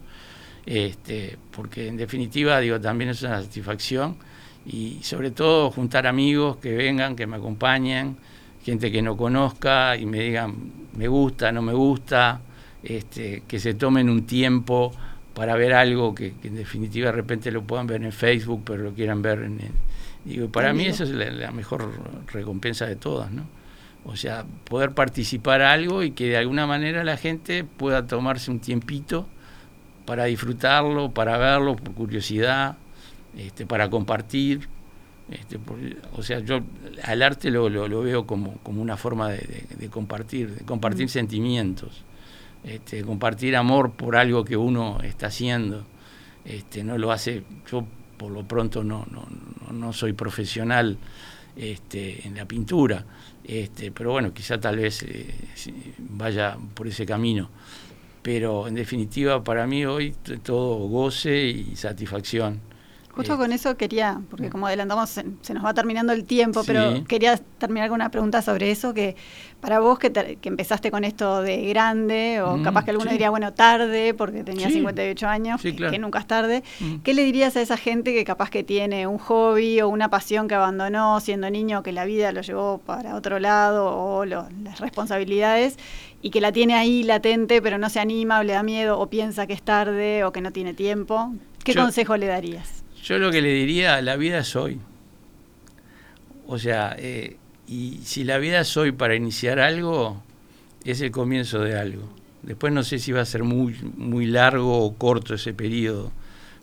este, 0.65 1.37
porque 1.55 1.87
en 1.87 1.97
definitiva 1.97 2.59
digo 2.59 2.79
también 2.79 3.09
es 3.09 3.21
una 3.23 3.41
satisfacción 3.41 4.17
y 4.65 4.99
sobre 5.01 5.31
todo 5.31 5.71
juntar 5.71 6.05
amigos 6.07 6.57
que 6.57 6.75
vengan, 6.75 7.15
que 7.15 7.25
me 7.27 7.37
acompañen, 7.37 8.17
gente 8.63 8.91
que 8.91 9.01
no 9.01 9.17
conozca 9.17 9.95
y 9.97 10.05
me 10.05 10.19
digan 10.19 10.55
me 10.95 11.07
gusta, 11.07 11.51
no 11.51 11.61
me 11.61 11.73
gusta, 11.73 12.41
este, 12.83 13.43
que 13.47 13.59
se 13.59 13.73
tomen 13.73 14.09
un 14.09 14.25
tiempo 14.25 14.91
para 15.33 15.55
ver 15.55 15.73
algo 15.73 16.13
que, 16.13 16.33
en 16.43 16.55
definitiva 16.55 17.07
de 17.07 17.13
repente 17.13 17.51
lo 17.51 17.63
puedan 17.63 17.87
ver 17.87 18.03
en 18.03 18.11
Facebook, 18.11 18.63
pero 18.65 18.83
lo 18.83 18.93
quieran 18.93 19.21
ver 19.21 19.43
en... 19.43 19.59
digo, 20.25 20.49
para 20.49 20.73
mí 20.73 20.85
eso 20.85 21.03
es 21.03 21.11
la, 21.11 21.51
mejor 21.51 21.89
recompensa 22.27 22.85
de 22.85 22.95
todas, 22.95 23.31
¿no? 23.31 23.43
O 24.05 24.15
sea, 24.15 24.45
poder 24.65 24.91
participar 24.91 25.61
algo 25.61 26.03
y 26.03 26.11
que 26.11 26.29
de 26.29 26.37
alguna 26.37 26.65
manera 26.65 27.03
la 27.03 27.17
gente 27.17 27.63
pueda 27.63 28.07
tomarse 28.07 28.49
un 28.49 28.59
tiempito 28.59 29.27
para 30.09 30.25
disfrutarlo, 30.25 31.11
para 31.11 31.37
verlo, 31.37 31.75
por 31.75 31.93
curiosidad, 31.93 32.77
este, 33.37 33.67
para 33.67 33.91
compartir. 33.91 34.67
Este, 35.29 35.59
o 36.17 36.23
sea, 36.23 36.39
yo 36.39 36.61
al 37.03 37.21
arte 37.21 37.51
lo, 37.51 37.69
lo, 37.69 38.01
veo 38.01 38.25
como, 38.25 38.55
como, 38.63 38.81
una 38.81 38.97
forma 38.97 39.29
de, 39.29 39.87
compartir, 39.91 40.49
de 40.49 40.65
compartir 40.65 41.05
mm. 41.05 41.09
sentimientos 41.09 42.03
este, 42.63 43.03
compartir 43.03 43.55
amor 43.55 43.91
por 43.91 44.15
algo 44.15 44.43
que 44.43 44.57
uno 44.57 44.99
está 45.03 45.27
haciendo. 45.27 45.85
Este, 46.43 46.83
no 46.83 46.97
lo 46.97 47.11
hace, 47.11 47.43
yo 47.71 47.85
por 48.17 48.31
lo 48.31 48.47
pronto 48.47 48.83
no, 48.83 49.05
no, 49.11 49.27
no 49.71 49.93
soy 49.93 50.13
profesional 50.13 50.97
este, 51.55 52.27
en 52.27 52.35
la 52.35 52.45
pintura, 52.45 53.05
este, 53.43 53.91
pero 53.91 54.13
bueno, 54.13 54.33
quizá 54.33 54.59
tal 54.59 54.77
vez 54.77 55.03
eh, 55.03 55.35
vaya 55.99 56.57
por 56.73 56.87
ese 56.87 57.05
camino. 57.05 57.51
Pero 58.21 58.67
en 58.67 58.75
definitiva, 58.75 59.43
para 59.43 59.65
mí 59.67 59.85
hoy 59.85 60.15
todo 60.43 60.75
goce 60.87 61.45
y 61.47 61.75
satisfacción. 61.75 62.68
Justo 63.15 63.37
con 63.37 63.51
eso 63.51 63.75
quería, 63.75 64.21
porque 64.29 64.47
mm. 64.47 64.51
como 64.51 64.67
adelantamos, 64.67 65.09
se, 65.09 65.53
nos 65.53 65.65
va 65.65 65.73
terminando 65.73 66.13
el 66.13 66.25
tiempo, 66.25 66.63
pero 66.65 67.03
quería 67.05 67.37
terminar 67.57 67.89
con 67.89 67.95
una 67.95 68.11
pregunta 68.11 68.41
sobre 68.41 68.71
eso, 68.71 68.93
que 68.93 69.15
para 69.59 69.79
vos 69.79 69.99
que, 69.99 70.11
que 70.11 70.49
empezaste 70.49 70.91
con 70.91 71.03
esto 71.03 71.41
de 71.41 71.67
grande, 71.67 72.41
o 72.41 72.57
mm, 72.57 72.63
capaz 72.63 72.85
que 72.85 72.91
alguno 72.91 73.11
diría, 73.11 73.29
bueno, 73.29 73.51
tarde, 73.53 74.13
porque 74.13 74.43
tenía 74.43 74.69
58 74.69 75.27
años, 75.27 75.61
que, 75.61 75.99
nunca 75.99 76.19
es 76.19 76.27
tarde, 76.27 76.63
mm. 76.79 76.97
¿qué 76.97 77.13
le 77.13 77.23
dirías 77.23 77.57
a 77.57 77.61
esa 77.61 77.77
gente 77.77 78.13
que 78.13 78.23
capaz 78.23 78.49
que 78.49 78.63
tiene 78.63 79.07
un 79.07 79.17
hobby 79.17 79.81
o 79.81 79.89
una 79.89 80.09
pasión 80.09 80.47
que 80.47 80.55
abandonó 80.55 81.19
siendo 81.19 81.49
niño, 81.49 81.83
que 81.83 81.91
la 81.91 82.05
vida 82.05 82.31
lo 82.31 82.41
llevó 82.41 82.77
para 82.77 83.15
otro 83.15 83.39
lado, 83.39 83.87
o 83.87 84.23
las 84.23 84.79
responsabilidades, 84.79 85.77
y 86.21 86.29
que 86.29 86.41
la 86.41 86.51
tiene 86.51 86.75
ahí 86.75 87.03
latente, 87.03 87.61
pero 87.61 87.77
no 87.77 87.89
se 87.89 87.99
anima, 87.99 88.39
o 88.39 88.43
le 88.43 88.53
da 88.53 88.63
miedo, 88.63 88.99
o 88.99 89.07
piensa 89.07 89.47
que 89.47 89.53
es 89.53 89.61
tarde, 89.61 90.23
o 90.23 90.31
que 90.31 90.41
no 90.41 90.51
tiene 90.51 90.73
tiempo? 90.73 91.33
¿Qué 91.63 91.75
consejo 91.75 92.15
le 92.15 92.27
darías? 92.27 92.78
Yo 93.03 93.17
lo 93.17 93.31
que 93.31 93.41
le 93.41 93.53
diría, 93.53 94.01
la 94.01 94.15
vida 94.15 94.39
es 94.39 94.55
hoy. 94.55 94.79
O 96.47 96.57
sea, 96.57 96.95
eh, 96.97 97.37
y 97.67 97.99
si 98.03 98.23
la 98.23 98.39
vida 98.39 98.61
es 98.61 98.75
hoy 98.77 98.91
para 98.91 99.15
iniciar 99.15 99.59
algo, 99.59 100.21
es 100.83 101.01
el 101.01 101.11
comienzo 101.11 101.59
de 101.59 101.77
algo. 101.77 102.09
Después 102.41 102.73
no 102.73 102.83
sé 102.83 102.99
si 102.99 103.11
va 103.11 103.21
a 103.21 103.25
ser 103.25 103.43
muy, 103.43 103.75
muy 103.95 104.25
largo 104.25 104.83
o 104.83 104.95
corto 104.95 105.35
ese 105.35 105.53
periodo, 105.53 106.11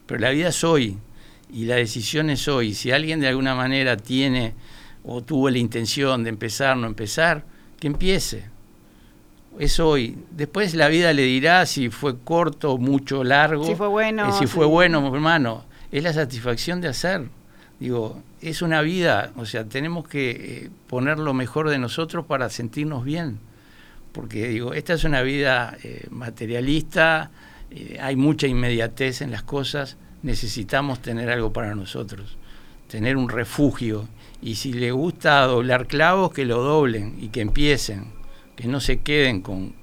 pero 0.06 0.20
la 0.20 0.30
vida 0.30 0.48
es 0.48 0.64
hoy 0.64 0.98
y 1.52 1.66
la 1.66 1.76
decisión 1.76 2.30
es 2.30 2.48
hoy. 2.48 2.74
Si 2.74 2.90
alguien 2.90 3.20
de 3.20 3.28
alguna 3.28 3.54
manera 3.54 3.96
tiene 3.96 4.54
o 5.04 5.22
tuvo 5.22 5.50
la 5.50 5.58
intención 5.58 6.24
de 6.24 6.30
empezar, 6.30 6.76
no 6.76 6.86
empezar, 6.86 7.44
que 7.78 7.86
empiece. 7.86 8.46
Es 9.58 9.78
hoy. 9.78 10.18
Después 10.32 10.74
la 10.74 10.88
vida 10.88 11.12
le 11.12 11.22
dirá 11.22 11.64
si 11.66 11.90
fue 11.90 12.18
corto, 12.18 12.76
mucho, 12.78 13.22
largo. 13.22 13.64
Si 13.64 13.74
fue 13.74 13.88
bueno. 13.88 14.28
Eh, 14.28 14.32
si 14.32 14.46
fue 14.46 14.66
bueno, 14.66 15.14
hermano 15.14 15.65
es 15.92 16.02
la 16.02 16.12
satisfacción 16.12 16.80
de 16.80 16.88
hacer. 16.88 17.28
Digo, 17.78 18.22
es 18.40 18.62
una 18.62 18.80
vida, 18.80 19.32
o 19.36 19.44
sea, 19.44 19.64
tenemos 19.64 20.08
que 20.08 20.30
eh, 20.30 20.70
poner 20.86 21.18
lo 21.18 21.34
mejor 21.34 21.68
de 21.68 21.78
nosotros 21.78 22.24
para 22.24 22.48
sentirnos 22.48 23.04
bien. 23.04 23.38
Porque 24.12 24.48
digo, 24.48 24.72
esta 24.72 24.94
es 24.94 25.04
una 25.04 25.20
vida 25.20 25.76
eh, 25.82 26.06
materialista, 26.10 27.30
eh, 27.70 27.98
hay 28.00 28.16
mucha 28.16 28.46
inmediatez 28.46 29.20
en 29.20 29.30
las 29.30 29.42
cosas, 29.42 29.98
necesitamos 30.22 31.02
tener 31.02 31.28
algo 31.28 31.52
para 31.52 31.74
nosotros, 31.74 32.38
tener 32.88 33.18
un 33.18 33.28
refugio. 33.28 34.08
Y 34.40 34.54
si 34.54 34.72
le 34.72 34.90
gusta 34.90 35.44
doblar 35.44 35.86
clavos, 35.86 36.32
que 36.32 36.46
lo 36.46 36.62
doblen 36.62 37.16
y 37.20 37.28
que 37.28 37.42
empiecen, 37.42 38.06
que 38.54 38.68
no 38.68 38.80
se 38.80 39.00
queden 39.00 39.42
con, 39.42 39.74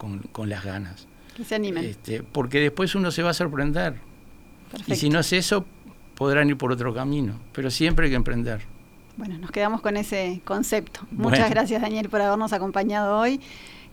las 0.48 0.64
ganas. 0.64 1.08
Que 1.38 1.44
se 1.44 1.54
animen. 1.54 1.86
Este, 1.86 2.24
porque 2.24 2.60
después 2.60 2.96
uno 2.96 3.12
se 3.12 3.22
va 3.22 3.30
a 3.32 3.34
sorprender. 3.36 3.96
Y 4.88 4.96
si 4.96 5.10
no 5.10 5.20
es 5.20 5.32
eso, 5.34 5.68
podrán 6.16 6.50
ir 6.50 6.58
por 6.58 6.72
otro 6.72 6.94
camino, 6.94 7.34
pero 7.54 7.70
siempre 7.72 8.06
hay 8.06 8.12
que 8.12 8.16
emprender. 8.16 8.62
Bueno, 9.18 9.38
nos 9.38 9.52
quedamos 9.52 9.82
con 9.82 9.96
ese 9.96 10.42
concepto. 10.44 11.02
Muchas 11.12 11.50
gracias 11.50 11.82
Daniel 11.82 12.10
por 12.10 12.22
habernos 12.22 12.52
acompañado 12.54 13.20
hoy. 13.20 13.40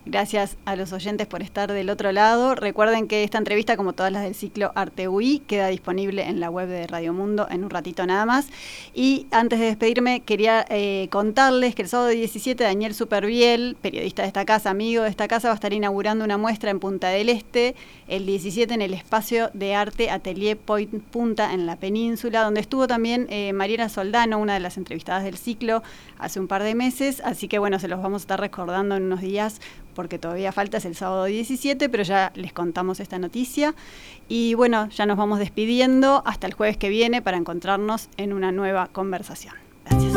Gracias 0.07 0.57
a 0.65 0.75
los 0.75 0.93
oyentes 0.93 1.27
por 1.27 1.43
estar 1.43 1.71
del 1.71 1.91
otro 1.91 2.11
lado. 2.11 2.55
Recuerden 2.55 3.07
que 3.07 3.23
esta 3.23 3.37
entrevista, 3.37 3.77
como 3.77 3.93
todas 3.93 4.11
las 4.11 4.23
del 4.23 4.33
ciclo 4.33 4.71
Arte 4.73 5.07
UI, 5.07 5.43
queda 5.45 5.67
disponible 5.67 6.23
en 6.23 6.39
la 6.39 6.49
web 6.49 6.67
de 6.67 6.87
Radio 6.87 7.13
Mundo 7.13 7.47
en 7.51 7.63
un 7.63 7.69
ratito 7.69 8.03
nada 8.07 8.25
más. 8.25 8.47
Y 8.95 9.27
antes 9.29 9.59
de 9.59 9.67
despedirme, 9.67 10.21
quería 10.21 10.65
eh, 10.69 11.07
contarles 11.11 11.75
que 11.75 11.83
el 11.83 11.87
sábado 11.87 12.09
17 12.09 12.63
Daniel 12.63 12.95
Superviel, 12.95 13.77
periodista 13.79 14.23
de 14.23 14.29
esta 14.29 14.43
casa, 14.43 14.71
amigo 14.71 15.03
de 15.03 15.09
esta 15.09 15.27
casa, 15.27 15.49
va 15.49 15.51
a 15.51 15.55
estar 15.55 15.71
inaugurando 15.71 16.25
una 16.25 16.39
muestra 16.39 16.71
en 16.71 16.79
Punta 16.79 17.09
del 17.09 17.29
Este, 17.29 17.75
el 18.07 18.25
17 18.25 18.73
en 18.73 18.81
el 18.81 18.95
espacio 18.95 19.51
de 19.53 19.75
arte 19.75 20.09
Atelier 20.09 20.57
Point 20.57 21.03
Punta 21.11 21.53
en 21.53 21.67
la 21.67 21.75
península, 21.75 22.41
donde 22.43 22.61
estuvo 22.61 22.87
también 22.87 23.27
eh, 23.29 23.53
Mariana 23.53 23.87
Soldano, 23.87 24.39
una 24.39 24.55
de 24.55 24.61
las 24.61 24.77
entrevistadas 24.77 25.23
del 25.23 25.37
ciclo, 25.37 25.83
hace 26.17 26.39
un 26.39 26.47
par 26.47 26.63
de 26.63 26.73
meses. 26.73 27.21
Así 27.23 27.47
que 27.47 27.59
bueno, 27.59 27.77
se 27.77 27.87
los 27.87 28.01
vamos 28.01 28.21
a 28.21 28.23
estar 28.23 28.39
recordando 28.39 28.95
en 28.95 29.03
unos 29.03 29.21
días 29.21 29.61
porque 29.91 30.17
todavía 30.19 30.51
falta, 30.51 30.77
es 30.77 30.85
el 30.85 30.95
sábado 30.95 31.25
17, 31.25 31.89
pero 31.89 32.03
ya 32.03 32.31
les 32.35 32.53
contamos 32.53 32.99
esta 32.99 33.19
noticia. 33.19 33.75
Y 34.27 34.53
bueno, 34.53 34.89
ya 34.89 35.05
nos 35.05 35.17
vamos 35.17 35.39
despidiendo 35.39 36.23
hasta 36.25 36.47
el 36.47 36.53
jueves 36.53 36.77
que 36.77 36.89
viene 36.89 37.21
para 37.21 37.37
encontrarnos 37.37 38.09
en 38.17 38.33
una 38.33 38.51
nueva 38.51 38.87
conversación. 38.87 39.55
Gracias. 39.85 40.13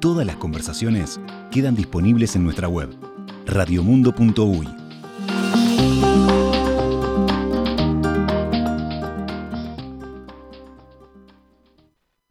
Todas 0.00 0.24
las 0.24 0.36
conversaciones 0.36 1.20
quedan 1.50 1.74
disponibles 1.74 2.36
en 2.36 2.44
nuestra 2.44 2.68
web 2.68 2.94
radiomundo.uy. 3.46 4.68